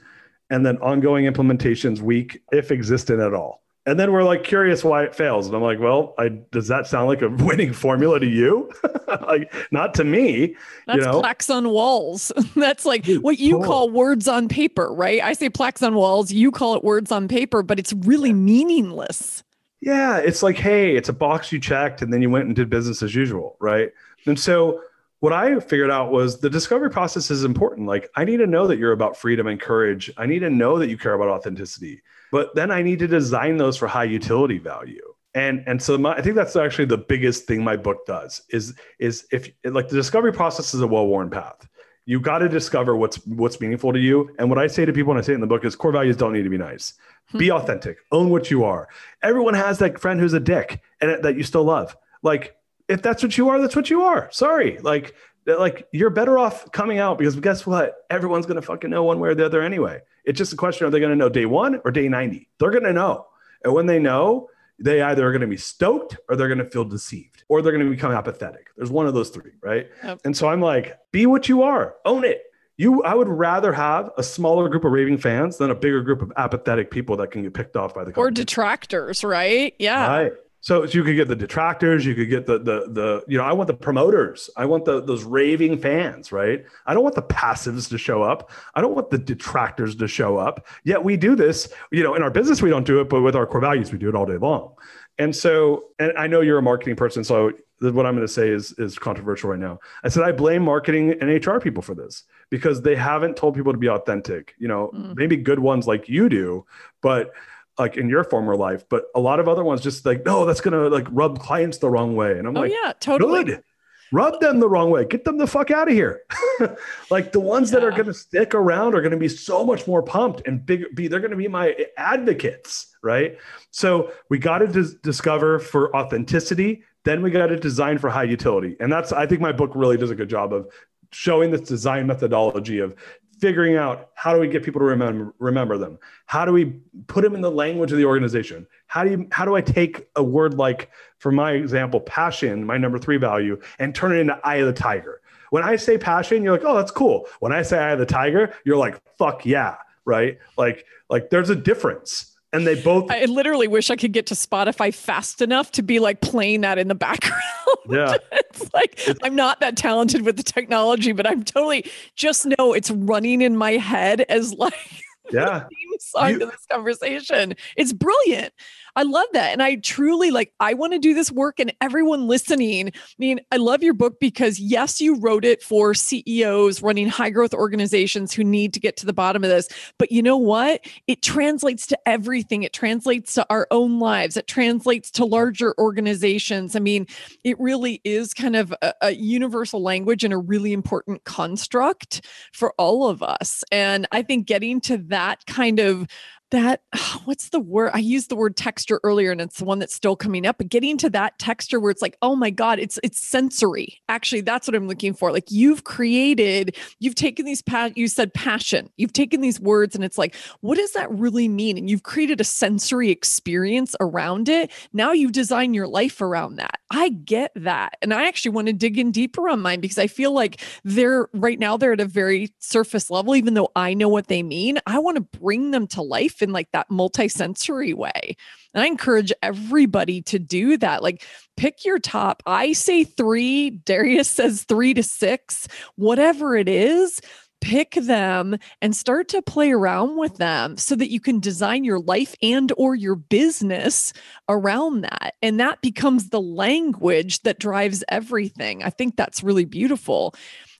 [0.49, 3.63] And then ongoing implementations weak, if existent at all.
[3.87, 5.45] And then we're like curious why it fails.
[5.45, 8.71] And I'm like, well, I, does that sound like a winning formula to you?
[9.07, 10.55] like, not to me.
[10.87, 11.19] That's you know?
[11.21, 12.31] plaques on walls.
[12.55, 13.63] That's like Dude, what you cool.
[13.63, 15.21] call words on paper, right?
[15.21, 16.31] I say plaques on walls.
[16.31, 19.43] You call it words on paper, but it's really meaningless.
[19.85, 20.17] Yeah.
[20.17, 23.03] It's like, hey, it's a box you checked and then you went and did business
[23.03, 23.55] as usual.
[23.59, 23.91] Right.
[24.25, 24.81] And so
[25.19, 27.87] what I figured out was the discovery process is important.
[27.87, 30.11] Like, I need to know that you're about freedom and courage.
[30.17, 33.57] I need to know that you care about authenticity, but then I need to design
[33.57, 35.01] those for high utility value.
[35.35, 38.73] And and so my, I think that's actually the biggest thing my book does is
[38.99, 41.67] is if like the discovery process is a well worn path.
[42.05, 44.33] You got to discover what's what's meaningful to you.
[44.37, 45.91] And what I say to people when I say it in the book is core
[45.91, 46.93] values don't need to be nice.
[47.29, 47.39] Hmm.
[47.39, 47.97] Be authentic.
[48.11, 48.87] Own what you are.
[49.23, 51.97] Everyone has that friend who's a dick and that you still love.
[52.21, 52.55] Like
[52.87, 54.29] if that's what you are, that's what you are.
[54.31, 54.77] Sorry.
[54.79, 58.05] Like, like you're better off coming out because guess what?
[58.09, 60.01] Everyone's gonna fucking know one way or the other anyway.
[60.25, 62.49] It's just a question: Are they gonna know day one or day ninety?
[62.59, 63.27] They're gonna know,
[63.63, 64.49] and when they know,
[64.79, 68.11] they either are gonna be stoked or they're gonna feel deceived or they're gonna become
[68.11, 68.67] apathetic.
[68.77, 69.87] There's one of those three, right?
[70.03, 70.21] Yep.
[70.25, 72.41] And so I'm like, be what you are, own it.
[72.77, 76.21] You, I would rather have a smaller group of raving fans than a bigger group
[76.21, 78.21] of apathetic people that can get picked off by the company.
[78.27, 79.73] or detractors, right?
[79.79, 80.33] Yeah, right.
[80.59, 83.43] So, so you could get the detractors, you could get the the the you know,
[83.45, 86.65] I want the promoters, I want the those raving fans, right?
[86.87, 88.49] I don't want the passives to show up.
[88.73, 90.65] I don't want the detractors to show up.
[90.83, 93.35] Yet we do this, you know, in our business we don't do it, but with
[93.35, 94.73] our core values we do it all day long.
[95.17, 97.51] And so, and I know you're a marketing person, so
[97.81, 99.79] what I'm going to say is is controversial right now.
[100.03, 103.71] I said I blame marketing and HR people for this because they haven't told people
[103.71, 104.55] to be authentic.
[104.57, 105.15] You know, mm.
[105.15, 106.65] maybe good ones like you do,
[107.01, 107.31] but
[107.77, 110.61] like in your former life, but a lot of other ones just like, no, that's
[110.61, 112.37] gonna like rub clients the wrong way.
[112.37, 113.43] And I'm like, oh, like, yeah, totally.
[113.43, 113.63] Good.
[114.11, 115.05] Rub them the wrong way.
[115.05, 116.21] Get them the fuck out of here.
[117.09, 117.79] like the ones yeah.
[117.79, 120.83] that are gonna stick around are gonna be so much more pumped and big.
[120.95, 123.37] Be they're gonna be my advocates, right?
[123.71, 126.83] So we got to dis- discover for authenticity.
[127.03, 129.97] Then we got to design for high utility, and that's I think my book really
[129.97, 130.67] does a good job of
[131.11, 132.95] showing this design methodology of
[133.39, 135.99] figuring out how do we get people to remember remember them?
[136.25, 138.67] How do we put them in the language of the organization?
[138.87, 142.77] How do you how do i take a word like for my example passion my
[142.77, 145.21] number three value and turn it into eye of the tiger?
[145.49, 147.27] When i say passion you're like oh that's cool.
[147.39, 150.37] When i say eye of the tiger you're like fuck yeah right?
[150.57, 154.33] Like like there's a difference and they both I literally wish I could get to
[154.33, 157.41] Spotify fast enough to be like playing that in the background.
[157.87, 158.15] Yeah.
[158.31, 161.85] it's like it's, I'm not that talented with the technology, but I'm totally
[162.15, 164.73] just know it's running in my head as like
[165.31, 165.59] yeah.
[165.59, 167.53] theme song you, to this conversation.
[167.77, 168.53] It's brilliant.
[168.95, 169.51] I love that.
[169.51, 172.87] And I truly like, I want to do this work and everyone listening.
[172.87, 177.29] I mean, I love your book because yes, you wrote it for CEOs running high
[177.29, 179.67] growth organizations who need to get to the bottom of this.
[179.97, 180.85] But you know what?
[181.07, 182.63] It translates to everything.
[182.63, 184.37] It translates to our own lives.
[184.37, 186.75] It translates to larger organizations.
[186.75, 187.07] I mean,
[187.43, 192.73] it really is kind of a, a universal language and a really important construct for
[192.77, 193.63] all of us.
[193.71, 196.07] And I think getting to that kind of
[196.51, 196.81] that
[197.25, 200.15] what's the word i used the word texture earlier and it's the one that's still
[200.15, 203.19] coming up but getting to that texture where it's like oh my god it's it's
[203.19, 204.01] sensory.
[204.09, 205.31] Actually that's what i'm looking for.
[205.31, 208.89] Like you've created you've taken these pa- you said passion.
[208.97, 211.77] You've taken these words and it's like what does that really mean?
[211.77, 214.71] And you've created a sensory experience around it.
[214.93, 216.79] Now you design your life around that.
[216.91, 217.97] I get that.
[218.01, 221.27] And i actually want to dig in deeper on mine because i feel like they're
[221.33, 224.79] right now they're at a very surface level even though i know what they mean
[224.85, 228.35] i want to bring them to life in like that multi-sensory way.
[228.73, 231.03] And I encourage everybody to do that.
[231.03, 231.25] Like
[231.57, 232.43] pick your top.
[232.45, 237.21] I say 3, Darius says 3 to 6, whatever it is,
[237.61, 241.99] pick them and start to play around with them so that you can design your
[241.99, 244.13] life and or your business
[244.47, 250.35] around that and that becomes the language that drives everything i think that's really beautiful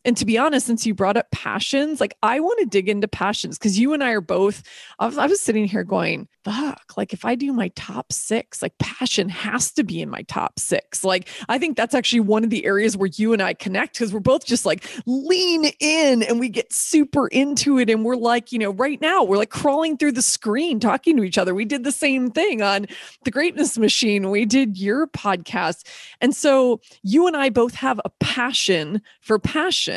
[0.06, 3.08] and to be honest, since you brought up passions, like I want to dig into
[3.08, 4.62] passions because you and I are both,
[5.00, 8.62] I was, I was sitting here going, fuck, like if I do my top six,
[8.62, 11.04] like passion has to be in my top six.
[11.04, 14.14] Like I think that's actually one of the areas where you and I connect because
[14.14, 17.90] we're both just like lean in and we get super into it.
[17.90, 21.24] And we're like, you know, right now we're like crawling through the screen talking to
[21.24, 21.56] each other.
[21.56, 22.86] We did the same thing on
[23.24, 24.30] the Greatness Machine.
[24.30, 25.88] We did your podcast.
[26.22, 29.95] And so you and I both have a passion for passion.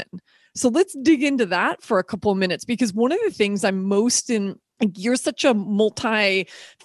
[0.55, 3.65] So let's dig into that for a couple of minutes because one of the things
[3.65, 4.57] I'm most in
[4.95, 5.55] you're such a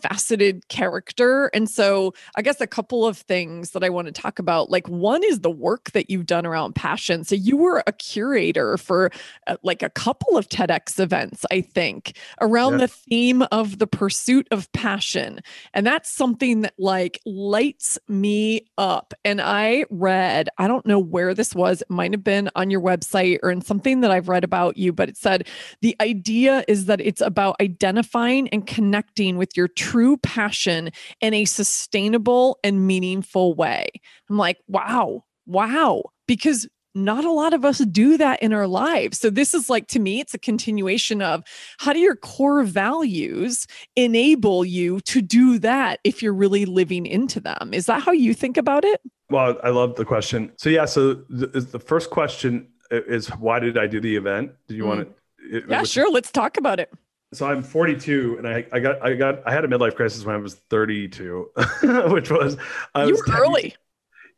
[0.03, 4.39] multi-faceted character and so i guess a couple of things that i want to talk
[4.39, 7.91] about like one is the work that you've done around passion so you were a
[7.91, 9.11] curator for
[9.47, 12.79] uh, like a couple of tedx events i think around yeah.
[12.79, 15.39] the theme of the pursuit of passion
[15.73, 21.33] and that's something that like lights me up and i read i don't know where
[21.33, 24.43] this was it might have been on your website or in something that i've read
[24.43, 25.47] about you but it said
[25.81, 30.89] the idea is that it's about identifying and connecting with your true passion
[31.21, 33.87] in a sustainable and meaningful way.
[34.29, 36.03] I'm like, wow, wow.
[36.27, 39.19] Because not a lot of us do that in our lives.
[39.19, 41.43] So, this is like to me, it's a continuation of
[41.79, 43.65] how do your core values
[43.95, 47.73] enable you to do that if you're really living into them?
[47.73, 49.01] Is that how you think about it?
[49.29, 50.51] Well, I love the question.
[50.57, 54.51] So, yeah, so the, the first question is why did I do the event?
[54.67, 54.87] Did you mm.
[54.87, 55.15] want
[55.49, 55.63] to?
[55.67, 56.11] yeah, sure.
[56.11, 56.89] Let's talk about it
[57.33, 60.35] so I'm 42, and I, I got I got I had a midlife crisis when
[60.35, 61.51] I was 32,
[62.07, 62.57] which was
[62.95, 63.75] I you was were early.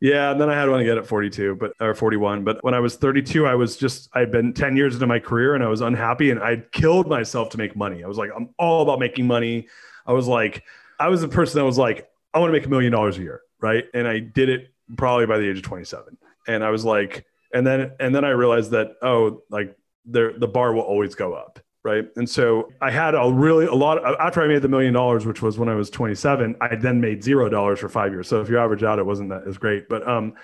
[0.00, 2.44] Yeah, and then I had one again at 42, but or 41.
[2.44, 5.54] But when I was 32, I was just I'd been 10 years into my career
[5.54, 8.04] and I was unhappy and I'd killed myself to make money.
[8.04, 9.68] I was like, I'm all about making money.
[10.06, 10.64] I was like,
[11.00, 13.22] I was a person that was like, I want to make a million dollars a
[13.22, 13.84] year, right?
[13.94, 16.18] And I did it probably by the age of 27.
[16.46, 17.24] And I was like,
[17.54, 21.32] and then and then I realized that oh, like there the bar will always go
[21.32, 22.04] up right?
[22.16, 25.40] And so I had a really a lot after I made the million dollars, which
[25.40, 26.56] was when I was 27.
[26.60, 28.26] I then made zero dollars for five years.
[28.26, 30.34] So if you average out, it wasn't that as great, but um,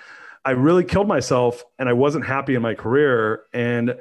[0.45, 3.43] I really killed myself, and I wasn't happy in my career.
[3.53, 3.95] And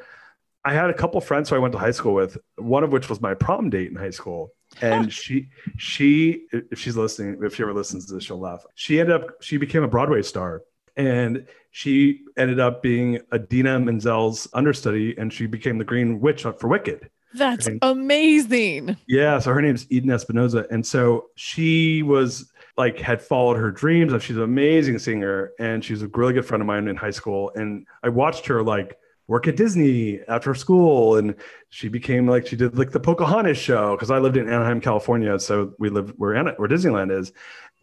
[0.64, 3.08] I had a couple friends who I went to high school with, one of which
[3.08, 4.52] was my prom date in high school.
[4.80, 8.64] And she, she, if she's listening, if she ever listens to this, she'll laugh.
[8.76, 10.62] She ended up, she became a Broadway star
[10.96, 16.68] and she ended up being Idina Menzel's understudy and she became the green witch for
[16.68, 18.96] wicked that's amazing.
[19.06, 19.38] Yeah.
[19.38, 20.66] So her name's Eden Espinosa.
[20.70, 24.12] And so she was like, had followed her dreams.
[24.12, 25.52] And she's an amazing singer.
[25.58, 27.52] And she's a really good friend of mine in high school.
[27.54, 31.16] And I watched her like work at Disney after school.
[31.16, 31.34] And
[31.70, 35.38] she became like, she did like the Pocahontas show because I lived in Anaheim, California.
[35.38, 37.32] So we live where, Anna, where Disneyland is.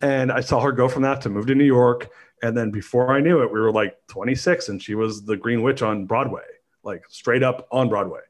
[0.02, 2.10] And I saw her go from that to move to New York.
[2.41, 5.62] And then before I knew it, we were like 26 and she was the Green
[5.62, 6.45] Witch on Broadway,
[6.84, 8.22] like straight up on Broadway.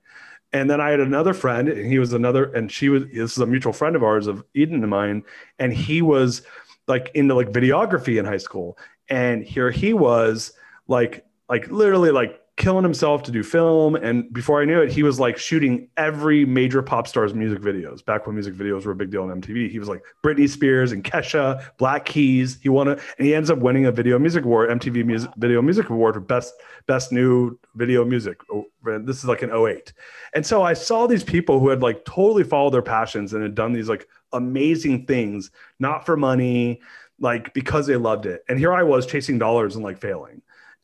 [0.51, 3.37] And then I had another friend, and he was another, and she was this is
[3.37, 5.23] a mutual friend of ours of Eden and mine,
[5.59, 6.41] and he was
[6.87, 8.77] like into like videography in high school.
[9.09, 10.53] And here he was
[10.87, 13.95] like like literally like killing himself to do film.
[13.95, 18.05] And before I knew it, he was like shooting every major pop star's music videos.
[18.05, 20.91] Back when music videos were a big deal on MTV, he was like Britney Spears
[20.91, 22.59] and Kesha, Black Keys.
[22.61, 25.61] He won a, and he ends up winning a Video Music Award, MTV Music Video
[25.61, 26.53] Music Award for best
[26.85, 28.41] best new video music.
[28.51, 29.93] Oh, this is like an 08.
[30.33, 33.55] And so I saw these people who had like totally followed their passions and had
[33.55, 35.49] done these like amazing things,
[35.79, 36.81] not for money,
[37.19, 38.43] like because they loved it.
[38.49, 40.41] And here I was chasing dollars and like failing.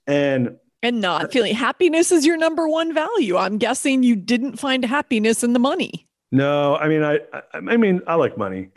[0.07, 3.37] And and not feeling happiness is your number one value.
[3.37, 6.07] I'm guessing you didn't find happiness in the money.
[6.31, 8.69] No, I mean, I, I, I mean, I like money,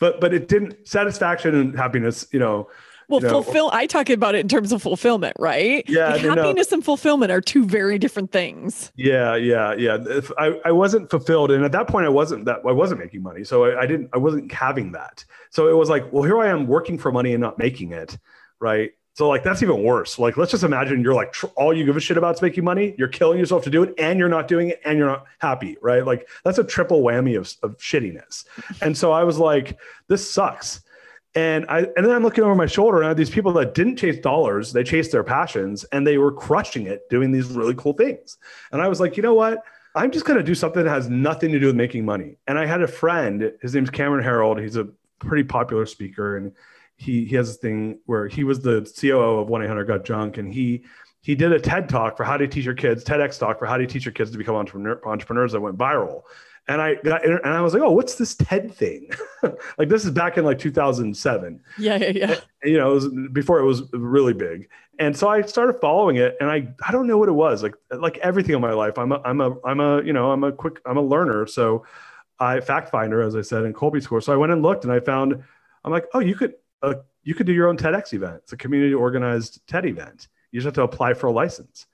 [0.00, 2.26] but but it didn't satisfaction and happiness.
[2.32, 2.68] You know.
[3.08, 3.70] Well, you know, fulfill.
[3.72, 5.84] I talk about it in terms of fulfillment, right?
[5.88, 6.10] Yeah.
[6.10, 8.92] Like happiness and fulfillment are two very different things.
[8.94, 9.98] Yeah, yeah, yeah.
[10.06, 13.22] If I, I wasn't fulfilled, and at that point, I wasn't that I wasn't making
[13.22, 14.10] money, so I, I didn't.
[14.12, 15.24] I wasn't having that.
[15.50, 18.16] So it was like, well, here I am working for money and not making it,
[18.60, 18.92] right?
[19.20, 20.18] So like that's even worse.
[20.18, 22.64] Like let's just imagine you're like tr- all you give a shit about is making
[22.64, 22.94] money.
[22.96, 25.76] You're killing yourself to do it, and you're not doing it, and you're not happy,
[25.82, 26.06] right?
[26.06, 28.46] Like that's a triple whammy of, of shittiness.
[28.80, 30.80] And so I was like, this sucks.
[31.34, 33.74] And I and then I'm looking over my shoulder and I had these people that
[33.74, 37.74] didn't chase dollars, they chased their passions, and they were crushing it, doing these really
[37.74, 38.38] cool things.
[38.72, 39.62] And I was like, you know what?
[39.94, 42.38] I'm just gonna do something that has nothing to do with making money.
[42.46, 46.52] And I had a friend, his name's Cameron Herold, He's a pretty popular speaker, and
[47.00, 50.52] he he has this thing where he was the COO of 1-800 Got Junk, and
[50.52, 50.84] he
[51.22, 53.76] he did a TED talk for how to teach your kids, TEDx talk for how
[53.76, 56.22] to teach your kids to become entrepreneur, entrepreneurs that went viral.
[56.68, 59.10] And I got and I was like, oh, what's this TED thing?
[59.78, 61.60] like this is back in like 2007.
[61.78, 62.36] Yeah, yeah, yeah.
[62.62, 64.68] And, you know, it was before it was really big.
[64.98, 67.74] And so I started following it, and I I don't know what it was like
[67.90, 68.98] like everything in my life.
[68.98, 71.46] I'm a I'm a I'm a you know I'm a quick I'm a learner.
[71.46, 71.86] So
[72.38, 74.20] I fact finder as I said in Kolbe score.
[74.20, 75.42] So I went and looked, and I found
[75.84, 78.40] I'm like, oh, you could a, you could do your own TEDx event.
[78.42, 80.28] It's a community organized TED event.
[80.52, 81.86] You just have to apply for a license.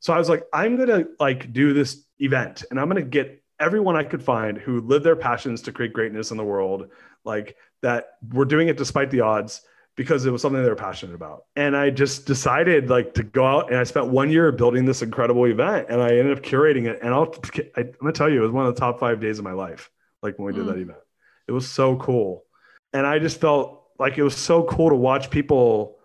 [0.00, 3.96] So I was like, I'm gonna like do this event, and I'm gonna get everyone
[3.96, 6.88] I could find who live their passions to create greatness in the world,
[7.24, 8.18] like that.
[8.32, 9.62] We're doing it despite the odds
[9.96, 11.44] because it was something they were passionate about.
[11.54, 15.02] And I just decided like to go out and I spent one year building this
[15.02, 16.98] incredible event and I ended up curating it.
[17.00, 17.32] And I'll,
[17.76, 19.52] I, am gonna tell you, it was one of the top five days of my
[19.52, 19.90] life.
[20.22, 20.68] Like when we did mm.
[20.68, 20.98] that event,
[21.46, 22.44] it was so cool.
[22.92, 25.96] And I just felt like it was so cool to watch people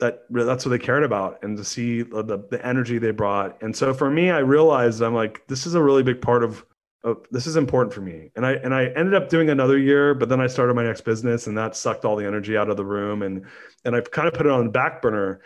[0.00, 3.62] that that's what they cared about and to see the, the energy they brought.
[3.62, 6.66] And so for me, I realized I'm like, this is a really big part of,
[7.04, 8.30] of this is important for me.
[8.36, 11.06] And I, and I ended up doing another year, but then I started my next
[11.06, 13.22] business and that sucked all the energy out of the room.
[13.22, 13.46] And,
[13.86, 15.40] and I've kind of put it on the back burner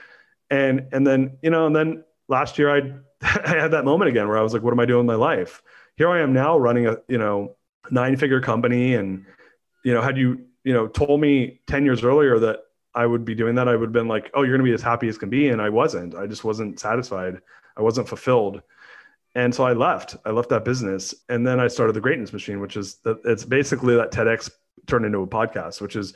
[0.51, 2.81] and, and then, you know, and then last year I,
[3.23, 5.15] I had that moment again where I was like, what am I doing in my
[5.15, 5.63] life?
[5.97, 7.55] Here I am now running a, you know,
[7.93, 8.97] nine figure company.
[8.97, 9.25] And,
[9.85, 12.61] you know, had you, you know, told me 10 years earlier that
[12.95, 14.75] I would be doing that, I would have been like, oh, you're going to be
[14.75, 15.49] as happy as can be.
[15.49, 16.15] And I wasn't.
[16.15, 17.41] I just wasn't satisfied.
[17.77, 18.63] I wasn't fulfilled.
[19.35, 20.17] And so I left.
[20.27, 21.15] I left that business.
[21.29, 24.51] And then I started the Greatness Machine, which is the, it's basically that TEDx
[24.87, 26.15] turned into a podcast, which is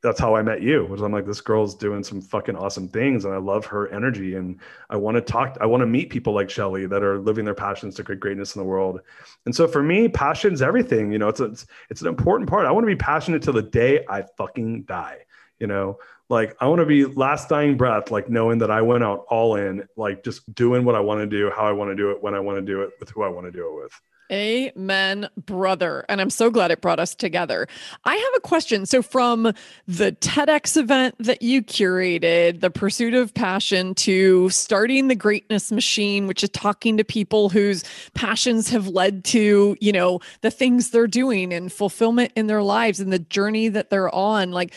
[0.00, 0.86] that's how I met you.
[0.86, 4.36] Was I'm like, this girl's doing some fucking awesome things, and I love her energy,
[4.36, 5.56] and I want to talk.
[5.60, 8.54] I want to meet people like Shelley that are living their passions to create greatness
[8.54, 9.00] in the world.
[9.46, 11.10] And so for me, passion's everything.
[11.10, 12.66] You know, it's a, it's it's an important part.
[12.66, 15.18] I want to be passionate till the day I fucking die.
[15.58, 19.02] You know, like I want to be last dying breath, like knowing that I went
[19.02, 21.96] out all in, like just doing what I want to do, how I want to
[21.96, 23.82] do it, when I want to do it, with who I want to do it
[23.82, 24.00] with.
[24.30, 26.04] Amen, brother.
[26.08, 27.66] And I'm so glad it brought us together.
[28.04, 28.84] I have a question.
[28.84, 29.54] So, from
[29.86, 36.26] the TEDx event that you curated, the pursuit of passion, to starting the greatness machine,
[36.26, 41.06] which is talking to people whose passions have led to, you know, the things they're
[41.06, 44.74] doing and fulfillment in their lives and the journey that they're on, like,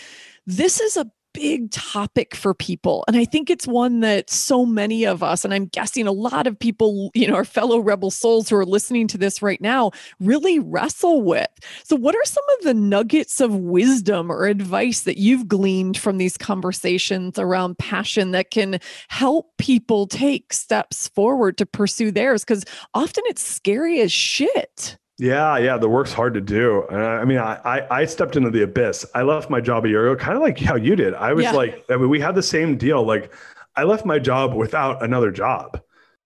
[0.48, 3.04] this is a big topic for people.
[3.08, 6.48] And I think it's one that so many of us, and I'm guessing a lot
[6.48, 9.92] of people, you know, our fellow rebel souls who are listening to this right now,
[10.20, 11.48] really wrestle with.
[11.84, 16.18] So, what are some of the nuggets of wisdom or advice that you've gleaned from
[16.18, 22.44] these conversations around passion that can help people take steps forward to pursue theirs?
[22.44, 24.98] Because often it's scary as shit.
[25.22, 26.84] Yeah, yeah, the work's hard to do.
[26.92, 29.06] Uh, I mean, I, I, I stepped into the abyss.
[29.14, 31.14] I left my job a year ago, kind of like how you did.
[31.14, 31.52] I was yeah.
[31.52, 33.06] like, I mean, we had the same deal.
[33.06, 33.32] Like,
[33.76, 35.80] I left my job without another job.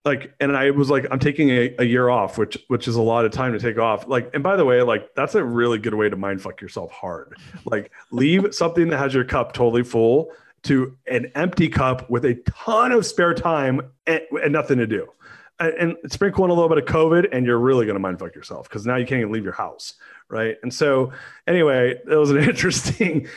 [0.05, 3.01] Like, and I was like, I'm taking a, a year off, which which is a
[3.01, 4.07] lot of time to take off.
[4.07, 6.89] Like, and by the way, like that's a really good way to mind fuck yourself
[6.93, 7.35] hard.
[7.65, 10.31] Like, leave something that has your cup totally full
[10.63, 15.09] to an empty cup with a ton of spare time and, and nothing to do
[15.59, 18.35] and sprinkle in a little bit of COVID, and you're really going to mind fuck
[18.35, 19.93] yourself because now you can't even leave your house,
[20.29, 20.57] right?
[20.63, 21.13] And so,
[21.47, 23.27] anyway, it was an interesting.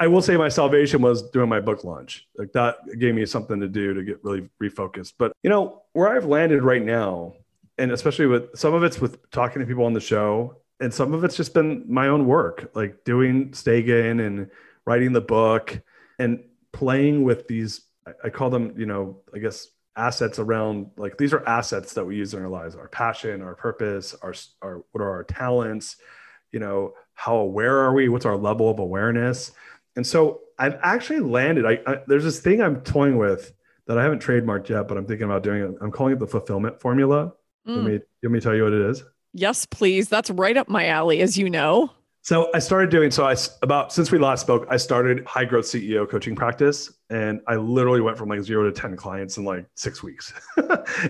[0.00, 2.26] I will say my salvation was doing my book launch.
[2.36, 5.14] Like that gave me something to do to get really refocused.
[5.18, 7.34] But you know where I've landed right now,
[7.78, 11.12] and especially with some of it's with talking to people on the show, and some
[11.14, 14.50] of it's just been my own work, like doing Stagen and
[14.84, 15.80] writing the book
[16.18, 17.82] and playing with these.
[18.24, 19.68] I call them, you know, I guess
[19.98, 23.54] assets around like these are assets that we use in our lives our passion our
[23.54, 24.32] purpose our,
[24.62, 25.96] our what are our talents
[26.52, 29.52] you know how aware are we what's our level of awareness?
[29.96, 33.52] And so i've actually landed I, I there's this thing i'm toying with
[33.86, 35.74] that i haven't trademarked yet but i'm thinking about doing it.
[35.80, 37.32] I'm calling it the fulfillment formula.
[37.66, 37.76] Mm.
[37.76, 39.02] let, me, let me tell you what it is.
[39.34, 40.08] Yes please.
[40.08, 41.90] That's right up my alley as you know.
[42.22, 45.64] So I started doing so I about since we last spoke, I started high growth
[45.64, 49.66] CEO coaching practice and I literally went from like zero to 10 clients in like
[49.74, 50.32] six weeks.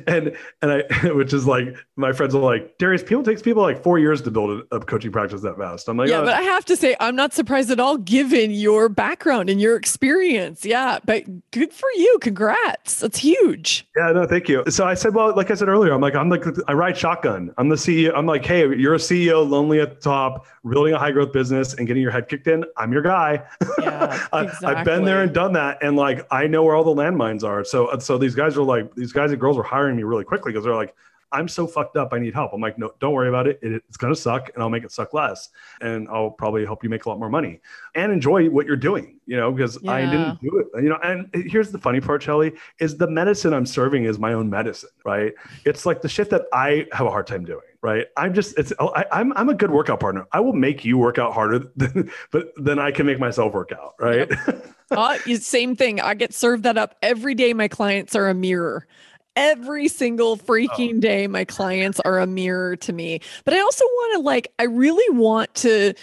[0.07, 3.83] and, and I, which is like, my friends are like, Darius, people takes people like
[3.83, 5.89] four years to build a, a coaching practice that fast.
[5.89, 6.25] I'm like, yeah, oh.
[6.25, 9.75] but I have to say, I'm not surprised at all given your background and your
[9.75, 10.65] experience.
[10.65, 11.01] Yeah.
[11.05, 12.19] But good for you.
[12.21, 13.01] Congrats.
[13.01, 13.89] That's huge.
[13.97, 14.63] Yeah, no, thank you.
[14.69, 17.53] So I said, well, like I said earlier, I'm like, I'm like, I ride shotgun.
[17.59, 18.13] I'm the CEO.
[18.15, 21.75] I'm like, hey, you're a CEO, lonely at the top, building a high growth business
[21.75, 22.65] and getting your head kicked in.
[22.77, 23.43] I'm your guy.
[23.81, 24.69] Yeah, exactly.
[24.69, 27.65] I've been there and done that and like I know where all the landmines are.
[27.65, 30.25] So uh, so these guys are like these guys and girls are hiring me really
[30.25, 30.95] quickly because they're like,
[31.31, 32.13] I'm so fucked up.
[32.13, 32.53] I need help.
[32.53, 33.59] I'm like, no, don't worry about it.
[33.63, 33.83] it.
[33.89, 37.05] It's gonna suck, and I'll make it suck less, and I'll probably help you make
[37.05, 37.61] a lot more money
[37.95, 39.19] and enjoy what you're doing.
[39.27, 39.93] You know, because yeah.
[39.93, 40.83] I didn't do it.
[40.83, 44.19] You know, and eh, here's the funny part, Shelley, is the medicine I'm serving is
[44.19, 45.35] my own medicine, right?
[45.65, 48.07] It's like the shit that I have a hard time doing right?
[48.17, 50.27] I'm just it's I, am I'm, I'm a good workout partner.
[50.33, 53.73] I will make you work out harder, than, but then I can make myself work
[53.73, 54.29] out, right?
[54.29, 54.75] Yep.
[54.91, 56.01] uh, same thing.
[56.01, 57.53] I get served that up every day.
[57.53, 58.87] My clients are a mirror.
[59.37, 61.01] Every single freaking oh.
[61.01, 63.21] day, my clients are a mirror to me.
[63.45, 65.95] But I also want to like, I really want to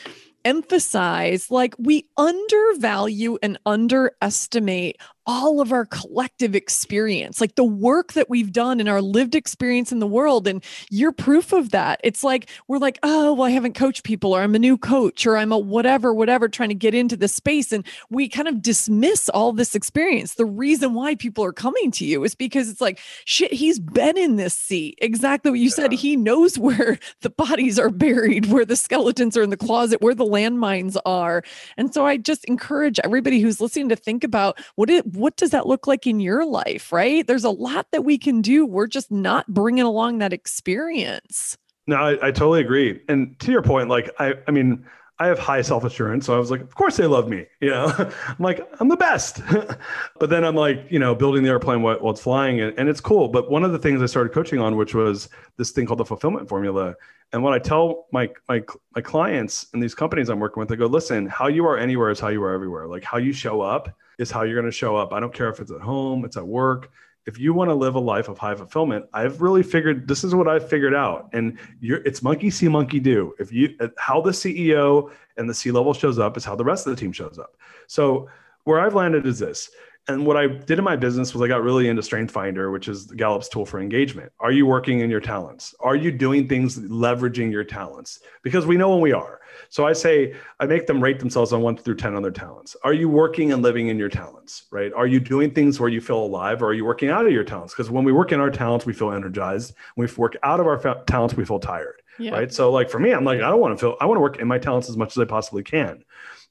[0.45, 4.97] emphasize like we undervalue and underestimate
[5.27, 9.91] all of our collective experience, like the work that we've done and our lived experience
[9.91, 10.47] in the world.
[10.47, 11.99] And you're proof of that.
[12.03, 15.25] It's like, we're like, oh, well, I haven't coached people, or I'm a new coach,
[15.25, 17.71] or I'm a whatever, whatever, trying to get into this space.
[17.71, 20.35] And we kind of dismiss all this experience.
[20.35, 24.17] The reason why people are coming to you is because it's like, shit, he's been
[24.17, 24.99] in this seat.
[25.01, 25.75] Exactly what you yeah.
[25.75, 25.91] said.
[25.91, 30.15] He knows where the bodies are buried, where the skeletons are in the closet, where
[30.15, 31.43] the landmines are.
[31.77, 35.51] And so I just encourage everybody who's listening to think about what it what does
[35.51, 37.25] that look like in your life, right?
[37.25, 38.65] There's a lot that we can do.
[38.65, 41.57] We're just not bringing along that experience.
[41.87, 43.01] No, I, I totally agree.
[43.07, 44.85] And to your point, like, I, I mean,
[45.17, 46.25] I have high self assurance.
[46.25, 47.45] So I was like, of course they love me.
[47.61, 47.93] You know,
[48.27, 49.41] I'm like, I'm the best.
[50.19, 52.89] but then I'm like, you know, building the airplane while, while it's flying and, and
[52.89, 53.29] it's cool.
[53.29, 56.05] But one of the things I started coaching on, which was this thing called the
[56.05, 56.95] fulfillment formula.
[57.31, 58.63] And when I tell my, my,
[58.93, 62.09] my clients and these companies I'm working with, I go, listen, how you are anywhere
[62.09, 62.87] is how you are everywhere.
[62.87, 65.13] Like how you show up is how you're going to show up.
[65.13, 66.91] I don't care if it's at home, it's at work,
[67.25, 70.35] if you want to live a life of high fulfillment, I've really figured this is
[70.35, 71.29] what I've figured out.
[71.33, 73.33] And you're, it's monkey see, monkey do.
[73.39, 76.63] If you, uh, how the CEO and the C level shows up is how the
[76.63, 77.57] rest of the team shows up.
[77.87, 78.29] So
[78.63, 79.69] where I've landed is this.
[80.07, 82.87] And what I did in my business was I got really into Strength Finder, which
[82.87, 84.31] is Gallup's tool for engagement.
[84.39, 85.73] Are you working in your talents?
[85.79, 88.19] Are you doing things leveraging your talents?
[88.43, 89.41] Because we know when we are.
[89.69, 92.75] So I say, I make them rate themselves on one through 10 on their talents.
[92.83, 94.93] Are you working and living in your talents, right?
[94.93, 97.43] Are you doing things where you feel alive or are you working out of your
[97.43, 97.73] talents?
[97.73, 99.73] Because when we work in our talents, we feel energized.
[99.95, 102.31] When we work out of our fa- talents, we feel tired, yeah.
[102.31, 102.53] right?
[102.53, 104.37] So like for me, I'm like, I don't want to feel, I want to work
[104.39, 106.03] in my talents as much as I possibly can.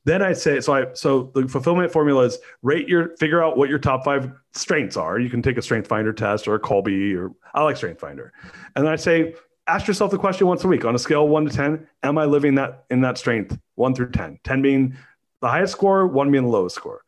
[0.04, 3.70] Then I say, so I, so the fulfillment formula is rate your, figure out what
[3.70, 5.18] your top five strengths are.
[5.18, 8.32] You can take a strength finder test or a Kolbe or I like strength finder.
[8.76, 9.34] And then I say,
[9.66, 12.24] ask yourself the question once a week on a scale one to 10 am i
[12.26, 14.94] living that in that strength one through 10 10 being
[15.40, 17.02] the highest score one being the lowest score.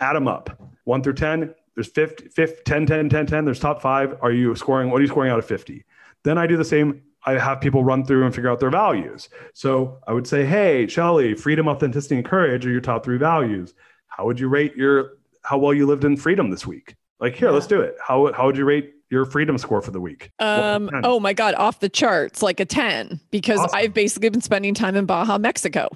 [0.00, 0.58] Add them up.
[0.84, 4.16] One through 10 there's 50, 50 10 10 10 10 there's top five.
[4.22, 5.84] Are you scoring what are you scoring out of 50
[6.24, 9.28] then i do the same i have people run through and figure out their values
[9.54, 13.74] so i would say hey Shelley freedom authenticity and courage are your top three values
[14.06, 17.48] how would you rate your how well you lived in freedom this week like here
[17.48, 17.54] yeah.
[17.54, 20.30] let's do it how, how would you rate your freedom score for the week?
[20.38, 23.78] Um, oh my God, off the charts, like a 10, because awesome.
[23.78, 25.88] I've basically been spending time in Baja, Mexico.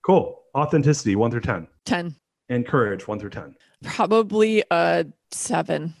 [0.00, 0.40] Cool.
[0.56, 1.68] Authenticity, one through 10.
[1.84, 2.16] 10.
[2.48, 3.54] And courage, one through 10.
[3.84, 5.94] Probably a seven.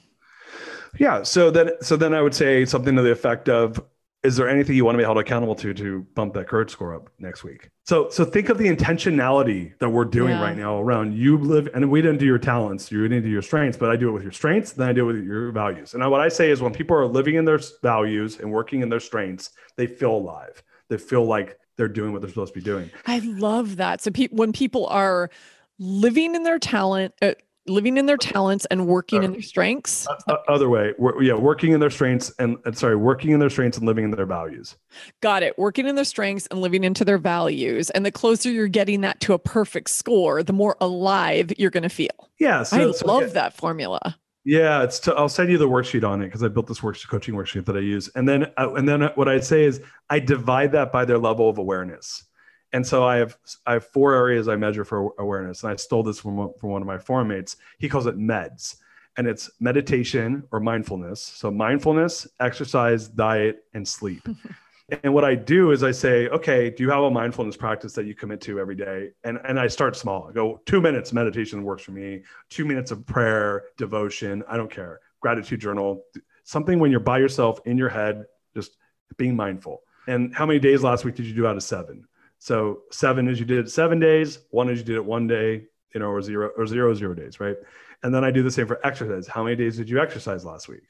[0.98, 1.22] Yeah.
[1.24, 3.78] So then, so then I would say something to the effect of
[4.22, 6.94] is there anything you want to be held accountable to to bump that courage score
[6.94, 7.70] up next week?
[7.84, 10.42] So so think of the intentionality that we're doing yeah.
[10.42, 13.42] right now around you live and we didn't do your talents you didn't do your
[13.42, 15.94] strengths but i do it with your strengths then i do it with your values.
[15.94, 18.88] And what i say is when people are living in their values and working in
[18.88, 20.62] their strengths they feel alive.
[20.88, 22.90] They feel like they're doing what they're supposed to be doing.
[23.06, 24.02] I love that.
[24.02, 25.30] So pe- when people are
[25.78, 27.32] living in their talent uh,
[27.66, 30.06] living in their talents and working in their strengths.
[30.08, 33.86] Uh, other way, yeah, working in their strengths and, sorry, working in their strengths and
[33.86, 34.76] living in their values.
[35.20, 35.56] Got it.
[35.58, 37.90] Working in their strengths and living into their values.
[37.90, 41.82] And the closer you're getting that to a perfect score, the more alive you're going
[41.84, 42.30] to feel.
[42.38, 43.28] Yeah, so, I so, love yeah.
[43.28, 44.16] that formula.
[44.44, 44.98] Yeah, it's.
[45.00, 47.64] To, I'll send you the worksheet on it because I built this worksheet, coaching worksheet
[47.66, 50.90] that I use, and then uh, and then what I'd say is I divide that
[50.90, 52.24] by their level of awareness
[52.72, 56.02] and so I have I have four areas I measure for awareness, and I stole
[56.02, 57.56] this from from one of my forum mates.
[57.78, 58.76] He calls it MEDS,
[59.16, 61.20] and it's meditation or mindfulness.
[61.20, 64.26] So mindfulness, exercise, diet, and sleep.
[65.02, 68.06] and what I do is I say, okay, do you have a mindfulness practice that
[68.06, 69.10] you commit to every day?
[69.24, 70.28] And and I start small.
[70.28, 72.22] I go two minutes meditation works for me.
[72.48, 74.42] Two minutes of prayer, devotion.
[74.48, 75.00] I don't care.
[75.20, 76.04] Gratitude journal,
[76.44, 78.76] something when you're by yourself in your head, just
[79.16, 79.82] being mindful.
[80.08, 82.08] And how many days last week did you do out of seven?
[82.42, 85.62] So seven is you did it seven days, one is you did it one day,
[85.94, 87.54] you know, or zero or zero zero days, right?
[88.02, 89.28] And then I do the same for exercise.
[89.28, 90.82] How many days did you exercise last week?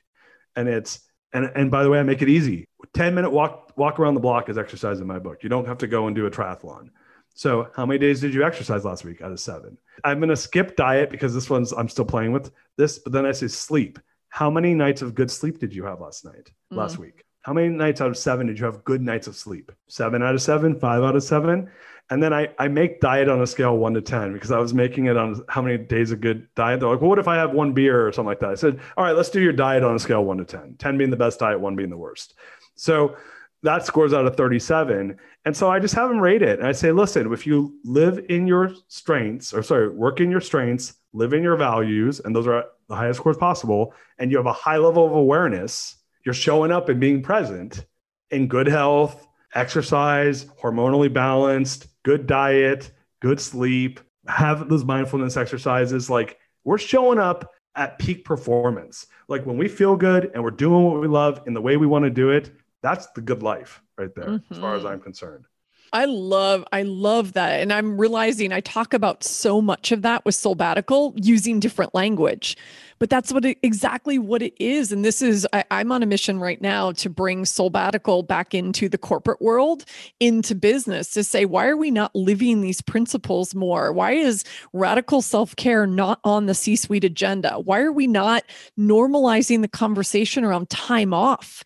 [0.56, 1.00] And it's
[1.34, 2.64] and and by the way, I make it easy.
[2.94, 5.42] 10 minute walk walk around the block is exercise in my book.
[5.42, 6.88] You don't have to go and do a triathlon.
[7.34, 9.76] So how many days did you exercise last week out of seven?
[10.04, 13.32] I'm gonna skip diet because this one's I'm still playing with this, but then I
[13.32, 13.98] say sleep.
[14.30, 16.78] How many nights of good sleep did you have last night, mm.
[16.78, 17.26] last week?
[17.42, 19.72] How many nights out of seven did you have good nights of sleep?
[19.88, 21.70] Seven out of seven, five out of seven.
[22.10, 24.74] And then I, I make diet on a scale one to 10 because I was
[24.74, 26.80] making it on how many days of good diet.
[26.80, 28.50] They're like, well, what if I have one beer or something like that?
[28.50, 30.98] I said, all right, let's do your diet on a scale one to 10, 10
[30.98, 32.34] being the best diet, one being the worst.
[32.74, 33.16] So
[33.62, 35.16] that scores out of 37.
[35.44, 36.58] And so I just have them rate it.
[36.58, 40.40] And I say, listen, if you live in your strengths, or sorry, work in your
[40.40, 44.46] strengths, live in your values, and those are the highest scores possible, and you have
[44.46, 47.84] a high level of awareness, you're showing up and being present
[48.30, 56.08] in good health, exercise, hormonally balanced, good diet, good sleep, have those mindfulness exercises.
[56.08, 59.06] Like we're showing up at peak performance.
[59.28, 61.86] Like when we feel good and we're doing what we love in the way we
[61.86, 62.50] want to do it,
[62.82, 64.52] that's the good life right there, mm-hmm.
[64.52, 64.92] as far as mm-hmm.
[64.92, 65.46] I'm concerned.
[65.94, 67.60] I love, I love that.
[67.60, 72.56] And I'm realizing I talk about so much of that with sabbatical using different language,
[72.98, 74.90] but that's what it, exactly what it is.
[74.90, 78.88] And this is, I, I'm on a mission right now to bring sabbatical back into
[78.88, 79.84] the corporate world,
[80.18, 83.92] into business to say, why are we not living these principles more?
[83.92, 87.58] Why is radical self care not on the C suite agenda?
[87.58, 88.44] Why are we not
[88.78, 91.62] normalizing the conversation around time off?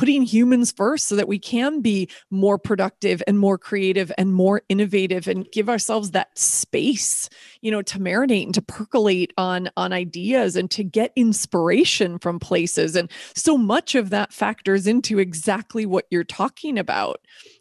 [0.00, 4.62] Putting humans first so that we can be more productive and more creative and more
[4.70, 7.28] innovative and give ourselves that space,
[7.60, 12.38] you know, to marinate and to percolate on on ideas and to get inspiration from
[12.38, 12.96] places.
[12.96, 17.20] And so much of that factors into exactly what you're talking about.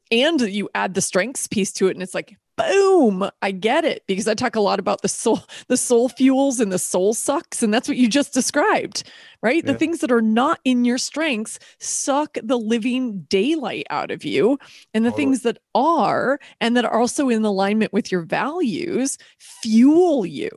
[0.10, 3.30] And you add the strengths piece to it and it's like boom.
[3.42, 6.72] I get it because i talk a lot about the soul the soul fuels and
[6.72, 9.10] the soul sucks and that's what you just described
[9.42, 9.64] right?
[9.64, 9.72] Yeah.
[9.72, 14.60] the things that are not in your strengths suck the living daylight out of you
[14.94, 20.26] and the things that are and that are also in alignment with your values fuel
[20.26, 20.50] you.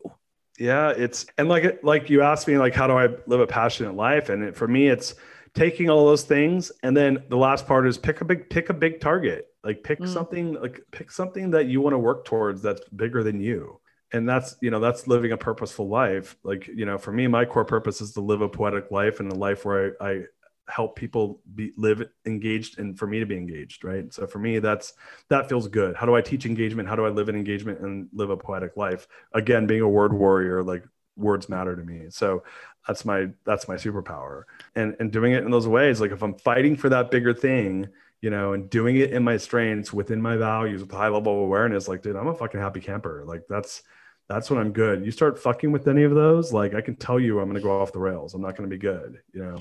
[0.58, 3.94] Yeah it's and like like you asked me like how do i live a passionate
[3.94, 4.28] life?
[4.28, 5.14] And it, for me it's
[5.54, 8.74] taking all those things and then the last part is pick a big pick a
[8.74, 9.48] big target.
[9.62, 10.08] Like pick mm.
[10.08, 13.80] something like pick something that you want to work towards that's bigger than you.
[14.12, 16.36] And that's you know that's living a purposeful life.
[16.42, 19.30] Like you know for me my core purpose is to live a poetic life and
[19.30, 20.22] a life where i, I
[20.68, 24.12] help people be live engaged and for me to be engaged right?
[24.12, 24.94] So for me that's
[25.28, 25.96] that feels good.
[25.96, 26.88] How do i teach engagement?
[26.88, 29.06] How do i live in engagement and live a poetic life?
[29.34, 30.84] Again being a word warrior like
[31.16, 32.06] words matter to me.
[32.10, 32.42] So
[32.86, 34.44] that's my that's my superpower.
[34.74, 37.88] And and doing it in those ways like if i'm fighting for that bigger thing
[38.20, 41.40] you know and doing it in my strengths within my values with high level of
[41.40, 43.24] awareness like dude i'm a fucking happy camper.
[43.26, 43.82] Like that's
[44.28, 45.04] that's when i'm good.
[45.04, 47.62] You start fucking with any of those like i can tell you i'm going to
[47.62, 48.34] go off the rails.
[48.34, 49.58] I'm not going to be good you know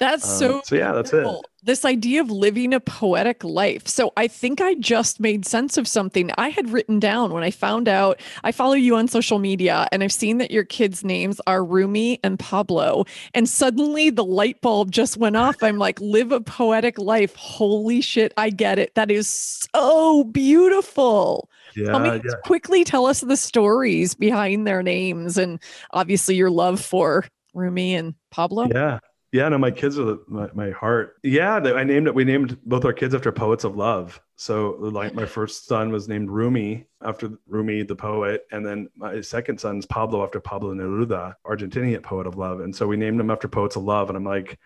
[0.00, 1.26] that's um, so so yeah that's it.
[1.62, 3.86] this idea of living a poetic life.
[3.86, 7.50] So i think i just made sense of something i had written down when i
[7.50, 8.20] found out.
[8.42, 12.20] I follow you on social media and i've seen that your kids names are rumi
[12.22, 13.04] and pablo.
[13.34, 15.62] And suddenly the light bulb just went off.
[15.62, 17.34] I'm like live a poetic life.
[17.36, 18.94] Holy shit i get it.
[18.94, 19.28] That is
[19.74, 21.48] so beautiful.
[21.76, 22.34] Yeah, tell me, yeah.
[22.44, 25.60] quickly tell us the stories behind their names and
[25.92, 28.68] obviously your love for Rumi and Pablo.
[28.72, 28.98] Yeah.
[29.34, 31.16] Yeah, no, my kids are my, my heart.
[31.24, 32.14] Yeah, I named it.
[32.14, 34.20] We named both our kids after poets of love.
[34.36, 39.20] So, like, my first son was named Rumi after Rumi, the poet, and then my
[39.22, 42.60] second son's Pablo after Pablo Neruda, Argentinian poet of love.
[42.60, 44.08] And so we named them after poets of love.
[44.08, 44.56] And I'm like,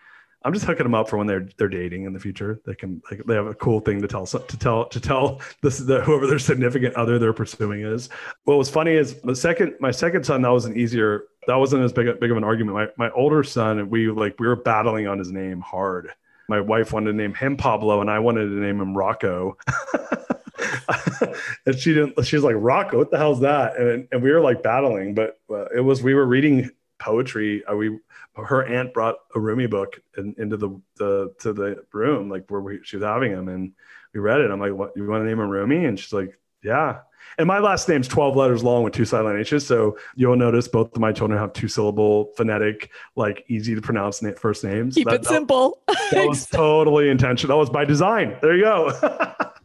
[0.43, 2.61] I'm just hooking them up for when they're they're dating in the future.
[2.65, 5.79] They can like they have a cool thing to tell to tell to tell this
[5.79, 8.09] the, whoever their significant other they're pursuing is.
[8.45, 11.83] What was funny is the second my second son that was an easier that wasn't
[11.83, 12.75] as big, big of an argument.
[12.75, 16.11] My, my older son, we like, we were battling on his name hard.
[16.47, 19.57] My wife wanted to name him Pablo and I wanted to name him Rocco.
[21.65, 23.77] and she didn't, she was like, Rocco, what the hell's that?
[23.77, 27.65] And, and we were like battling, but uh, it was, we were reading poetry.
[27.65, 27.97] Uh, we,
[28.43, 32.61] her aunt brought a Rumi book in, into the, the, to the room, like where
[32.61, 33.73] we, she was having him and
[34.13, 34.51] we read it.
[34.51, 35.85] I'm like, what, you want to name him Rumi?
[35.85, 36.99] And she's like, yeah.
[37.37, 39.65] And my last name's 12 letters long with two silent H's.
[39.65, 44.21] So you'll notice both of my children have two syllable phonetic, like easy to pronounce
[44.37, 44.95] first names.
[44.95, 45.81] Keep that, it simple.
[45.87, 47.55] That, that was totally intentional.
[47.55, 48.37] That was by design.
[48.41, 49.51] There you go.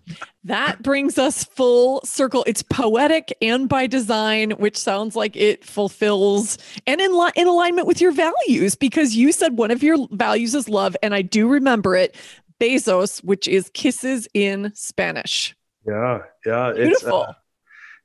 [0.45, 2.45] that brings us full circle.
[2.47, 7.87] It's poetic and by design, which sounds like it fulfills and in, li- in alignment
[7.87, 10.97] with your values because you said one of your values is love.
[11.03, 12.15] And I do remember it
[12.61, 15.57] besos, which is kisses in Spanish.
[15.87, 17.23] Yeah, yeah, beautiful.
[17.23, 17.35] It's, uh,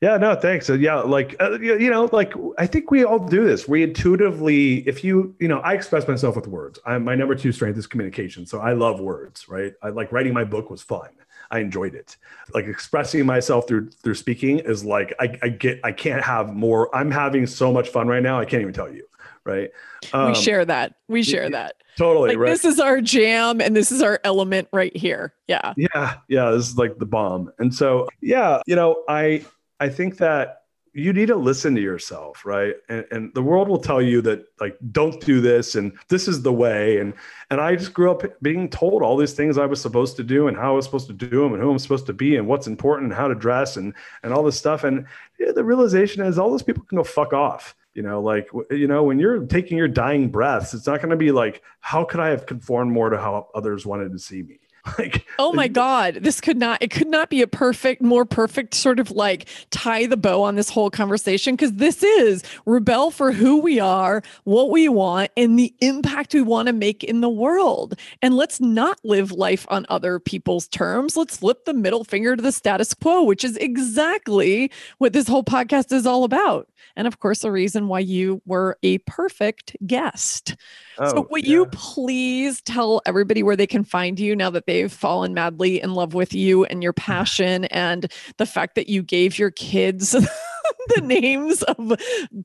[0.01, 0.65] yeah, no, thanks.
[0.65, 3.67] So, yeah, like uh, you know, like I think we all do this.
[3.67, 6.79] We intuitively, if you, you know, I express myself with words.
[6.85, 9.49] I, my number two strength is communication, so I love words.
[9.49, 9.73] Right?
[9.83, 11.09] I like writing my book was fun.
[11.51, 12.17] I enjoyed it.
[12.53, 16.93] Like expressing myself through through speaking is like I, I get I can't have more.
[16.95, 18.39] I'm having so much fun right now.
[18.39, 19.05] I can't even tell you.
[19.45, 19.71] Right?
[20.13, 20.95] Um, we share that.
[21.07, 21.75] We share yeah, that.
[21.97, 22.29] Totally.
[22.29, 22.49] Like, right.
[22.49, 25.33] This is our jam, and this is our element right here.
[25.47, 25.73] Yeah.
[25.75, 26.15] Yeah.
[26.27, 26.51] Yeah.
[26.51, 27.51] This is like the bomb.
[27.57, 29.43] And so, yeah, you know, I
[29.79, 30.58] I think that
[30.93, 32.75] you need to listen to yourself, right?
[32.89, 36.41] And, and, the world will tell you that like don't do this and this is
[36.41, 36.97] the way.
[36.97, 37.13] And
[37.49, 40.47] and I just grew up being told all these things I was supposed to do
[40.47, 42.47] and how I was supposed to do them and who I'm supposed to be and
[42.47, 43.93] what's important and how to dress and
[44.23, 44.83] and all this stuff.
[44.83, 45.05] And
[45.39, 47.75] yeah, the realization is all those people can go fuck off.
[47.93, 51.17] You know, like you know, when you're taking your dying breaths, it's not going to
[51.17, 54.59] be like, how could I have conformed more to how others wanted to see me?
[54.97, 58.73] like oh my god this could not it could not be a perfect more perfect
[58.73, 63.31] sort of like tie the bow on this whole conversation because this is rebel for
[63.31, 67.29] who we are what we want and the impact we want to make in the
[67.29, 67.99] world.
[68.21, 71.15] And let's not live life on other people's terms.
[71.15, 75.43] Let's flip the middle finger to the status quo which is exactly what this whole
[75.43, 80.55] podcast is all about and of course the reason why you were a perfect guest
[80.97, 81.49] oh, so will yeah.
[81.49, 85.93] you please tell everybody where they can find you now that they've fallen madly in
[85.93, 90.15] love with you and your passion and the fact that you gave your kids
[90.95, 91.93] the names of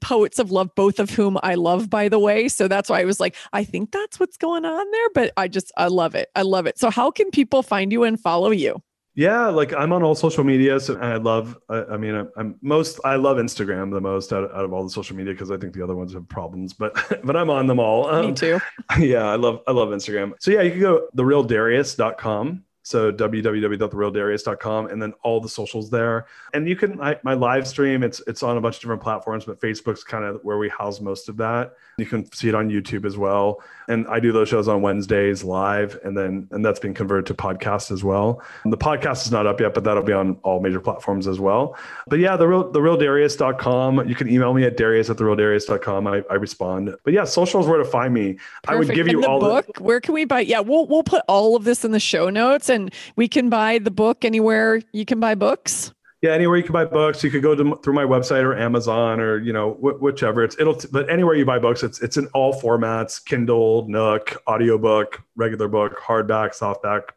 [0.00, 2.48] poets of love, both of whom I love, by the way.
[2.48, 5.08] So that's why I was like, I think that's what's going on there.
[5.14, 6.30] But I just, I love it.
[6.34, 6.78] I love it.
[6.78, 8.82] So, how can people find you and follow you?
[9.16, 11.56] Yeah, like I'm on all social media, so I love.
[11.68, 12.98] I, I mean, I'm, I'm, most.
[13.04, 15.56] I love Instagram the most out of, out of all the social media because I
[15.56, 18.08] think the other ones have problems, but but I'm on them all.
[18.08, 18.60] Um, Me too.
[18.98, 20.32] Yeah, I love I love Instagram.
[20.40, 26.26] So yeah, you can go therealdarius.com so www.therealdarius.com and then all the socials there.
[26.52, 28.02] And you can I, my live stream.
[28.02, 31.00] It's it's on a bunch of different platforms, but Facebook's kind of where we house
[31.00, 31.76] most of that.
[31.96, 33.62] You can see it on YouTube as well.
[33.88, 37.34] And I do those shows on Wednesdays live, and then and that's being converted to
[37.34, 38.42] podcast as well.
[38.64, 41.40] And the podcast is not up yet, but that'll be on all major platforms as
[41.40, 41.76] well.
[42.06, 44.08] But yeah, the real therealdarius.com.
[44.08, 46.06] You can email me at darius at therealdarius.com.
[46.06, 46.94] I, I respond.
[47.02, 48.34] But yeah, socials where to find me.
[48.34, 48.68] Perfect.
[48.68, 49.66] I would give you the all book.
[49.74, 50.40] The- where can we buy?
[50.40, 53.78] Yeah, we'll we'll put all of this in the show notes and we can buy
[53.78, 55.92] the book anywhere you can buy books?
[56.20, 57.22] Yeah anywhere you can buy books.
[57.22, 60.42] You could go to, through my website or amazon or you know wh- whichever.
[60.44, 65.22] It's it'll but anywhere you buy books it's it's in all formats kindle nook audiobook
[65.36, 67.10] regular book hardback softback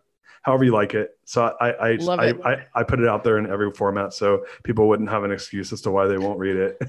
[0.47, 3.51] however you like it so I I, I, I, I, put it out there in
[3.51, 6.81] every format so people wouldn't have an excuse as to why they won't read it.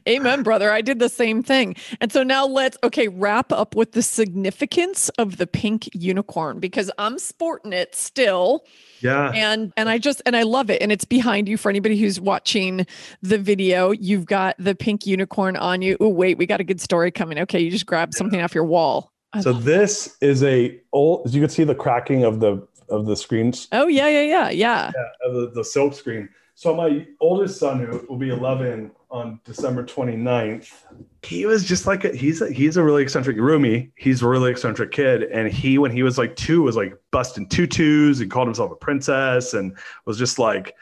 [0.08, 0.72] Amen, brother.
[0.72, 1.76] I did the same thing.
[2.00, 6.90] And so now let's okay, wrap up with the significance of the pink unicorn because
[6.98, 8.64] I'm sporting it still.
[8.98, 9.30] Yeah.
[9.30, 10.82] And and I just and I love it.
[10.82, 12.84] And it's behind you for anybody who's watching
[13.22, 13.92] the video.
[13.92, 15.96] You've got the pink unicorn on you.
[16.00, 17.38] Oh, wait, we got a good story coming.
[17.38, 19.12] Okay, you just grab something off your wall.
[19.34, 23.06] I so this is a old as you can see the cracking of the of
[23.06, 23.68] the screens.
[23.72, 24.92] Oh yeah, yeah, yeah, yeah.
[24.94, 26.28] Yeah, of the, the silk screen.
[26.54, 30.70] So my oldest son, who will be 11 on December 29th,
[31.22, 33.90] he was just like a, he's a, he's a really eccentric Rumi.
[33.96, 37.48] He's a really eccentric kid, and he when he was like two was like busting
[37.48, 40.74] tutus and called himself a princess and was just like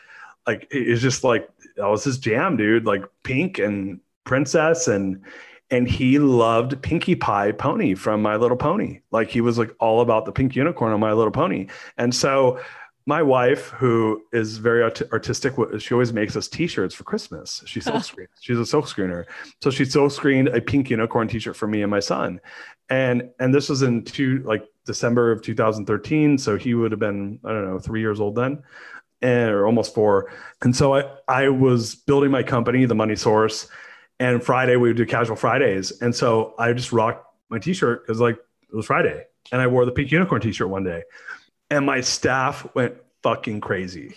[0.47, 2.85] like it's just like that was his jam, dude.
[2.85, 5.23] Like pink and princess and
[5.71, 9.01] and he loved Pinkie Pie Pony from My Little Pony.
[9.11, 11.69] Like he was like all about the pink unicorn on My Little Pony.
[11.97, 12.61] And so
[13.07, 17.63] my wife, who is very art- artistic, she always makes us T-shirts for Christmas.
[17.67, 18.31] She silk screens.
[18.41, 19.25] She's a silk screener,
[19.63, 22.41] so she silk screened a pink unicorn T-shirt for me and my son.
[22.89, 26.39] And and this was in two like December of 2013.
[26.39, 28.63] So he would have been I don't know three years old then,
[29.23, 30.33] and or almost four.
[30.63, 33.69] And so I I was building my company, the Money Source
[34.21, 36.01] and Friday we would do casual Fridays.
[36.03, 39.25] And so I just rocked my t-shirt because like it was Friday.
[39.51, 41.03] And I wore the pink unicorn t-shirt one day.
[41.71, 44.15] And my staff went fucking crazy.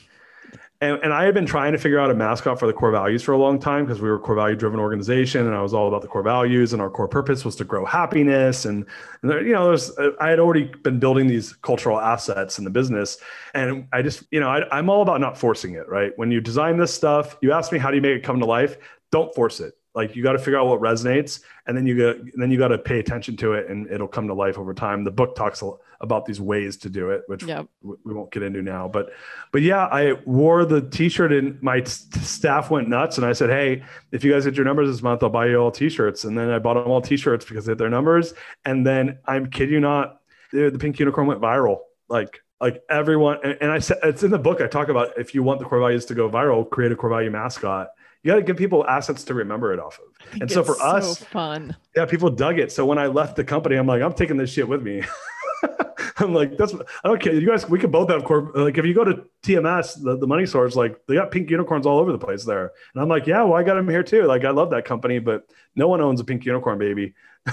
[0.81, 3.23] And, and I had been trying to figure out a mascot for the core values
[3.23, 5.73] for a long time because we were a core value driven organization and I was
[5.73, 8.65] all about the core values and our core purpose was to grow happiness.
[8.65, 8.85] And,
[9.21, 12.69] and there, you know, there's, I had already been building these cultural assets in the
[12.69, 13.17] business.
[13.53, 16.11] And I just, you know, I, I'm all about not forcing it, right?
[16.17, 18.45] When you design this stuff, you ask me, how do you make it come to
[18.45, 18.75] life?
[19.09, 22.15] Don't force it like you got to figure out what resonates and then you got
[22.35, 25.03] then you got to pay attention to it and it'll come to life over time.
[25.03, 25.63] The book talks
[26.03, 27.65] about these ways to do it which yep.
[27.81, 29.11] we won't get into now but
[29.53, 33.49] but yeah i wore the t-shirt and my t- staff went nuts and i said
[33.49, 36.25] hey if you guys hit your numbers this month i'll buy you all t-shirts.
[36.25, 38.33] And then i bought them all t-shirts because they hit their numbers
[38.65, 40.19] and then i'm kid you not
[40.51, 41.79] the, the pink unicorn went viral.
[42.09, 45.33] Like like everyone and, and i said it's in the book i talk about if
[45.33, 47.87] you want the core values to go viral create a core value mascot
[48.23, 50.41] you got to give people assets to remember it off of.
[50.41, 51.75] And so for so us, fun.
[51.95, 52.71] Yeah, people dug it.
[52.71, 55.03] So when I left the company, I'm like, I'm taking this shit with me.
[56.17, 57.33] I'm like, that's I don't care.
[57.33, 58.51] You guys, we can both have core.
[58.55, 61.85] Like, if you go to TMS, the, the money source, like they got pink unicorns
[61.85, 62.71] all over the place there.
[62.93, 64.23] And I'm like, yeah, well, I got them here too.
[64.23, 67.13] Like, I love that company, but no one owns a pink unicorn baby.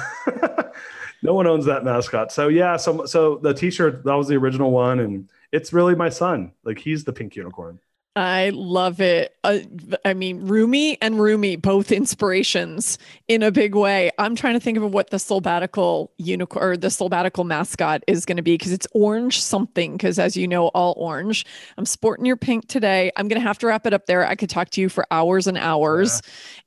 [1.22, 2.30] no one owns that mascot.
[2.30, 6.10] So yeah, so so the T-shirt that was the original one, and it's really my
[6.10, 6.52] son.
[6.62, 7.80] Like he's the pink unicorn.
[8.16, 9.36] I love it.
[9.44, 9.60] Uh,
[10.04, 14.10] I mean, Rumi and Rumi, both inspirations in a big way.
[14.18, 18.36] I'm trying to think of what the sabbatical unicorn or the Soulbatical mascot is going
[18.36, 19.92] to be because it's orange something.
[19.92, 21.46] Because as you know, all orange.
[21.78, 23.12] I'm sporting your pink today.
[23.16, 24.26] I'm going to have to wrap it up there.
[24.26, 26.20] I could talk to you for hours and hours.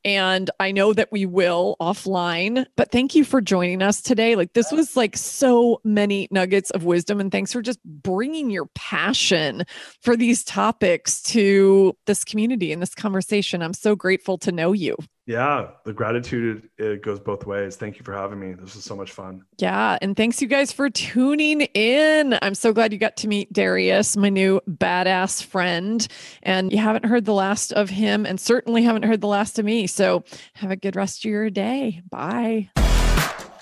[0.05, 0.37] Yeah.
[0.37, 4.35] And I know that we will offline, but thank you for joining us today.
[4.35, 7.19] Like, this was like so many nuggets of wisdom.
[7.19, 9.65] And thanks for just bringing your passion
[10.01, 13.63] for these topics to this community and this conversation.
[13.63, 14.95] I'm so grateful to know you.
[15.25, 17.75] Yeah, the gratitude it goes both ways.
[17.75, 18.53] Thank you for having me.
[18.53, 19.43] This was so much fun.
[19.57, 22.37] Yeah, and thanks you guys for tuning in.
[22.41, 26.05] I'm so glad you got to meet Darius, my new badass friend.
[26.43, 29.65] And you haven't heard the last of him and certainly haven't heard the last of
[29.65, 29.87] me.
[29.87, 30.23] So
[30.55, 32.01] have a good rest of your day.
[32.09, 32.69] Bye.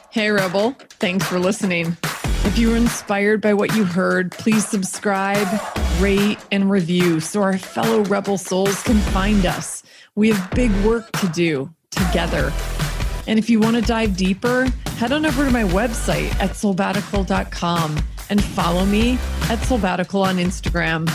[0.09, 1.95] Hey Rebel, thanks for listening.
[2.43, 5.47] If you were inspired by what you heard, please subscribe,
[5.99, 9.83] rate, and review so our fellow Rebel souls can find us.
[10.15, 12.51] We have big work to do together.
[13.27, 14.65] And if you want to dive deeper,
[14.97, 19.13] head on over to my website at soulbatical.com and follow me
[19.43, 21.07] at soulbatical on Instagram.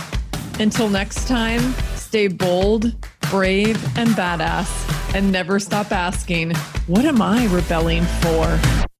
[0.61, 1.61] Until next time,
[1.97, 2.94] stay bold,
[3.31, 6.55] brave, and badass, and never stop asking,
[6.86, 8.95] What am I rebelling for?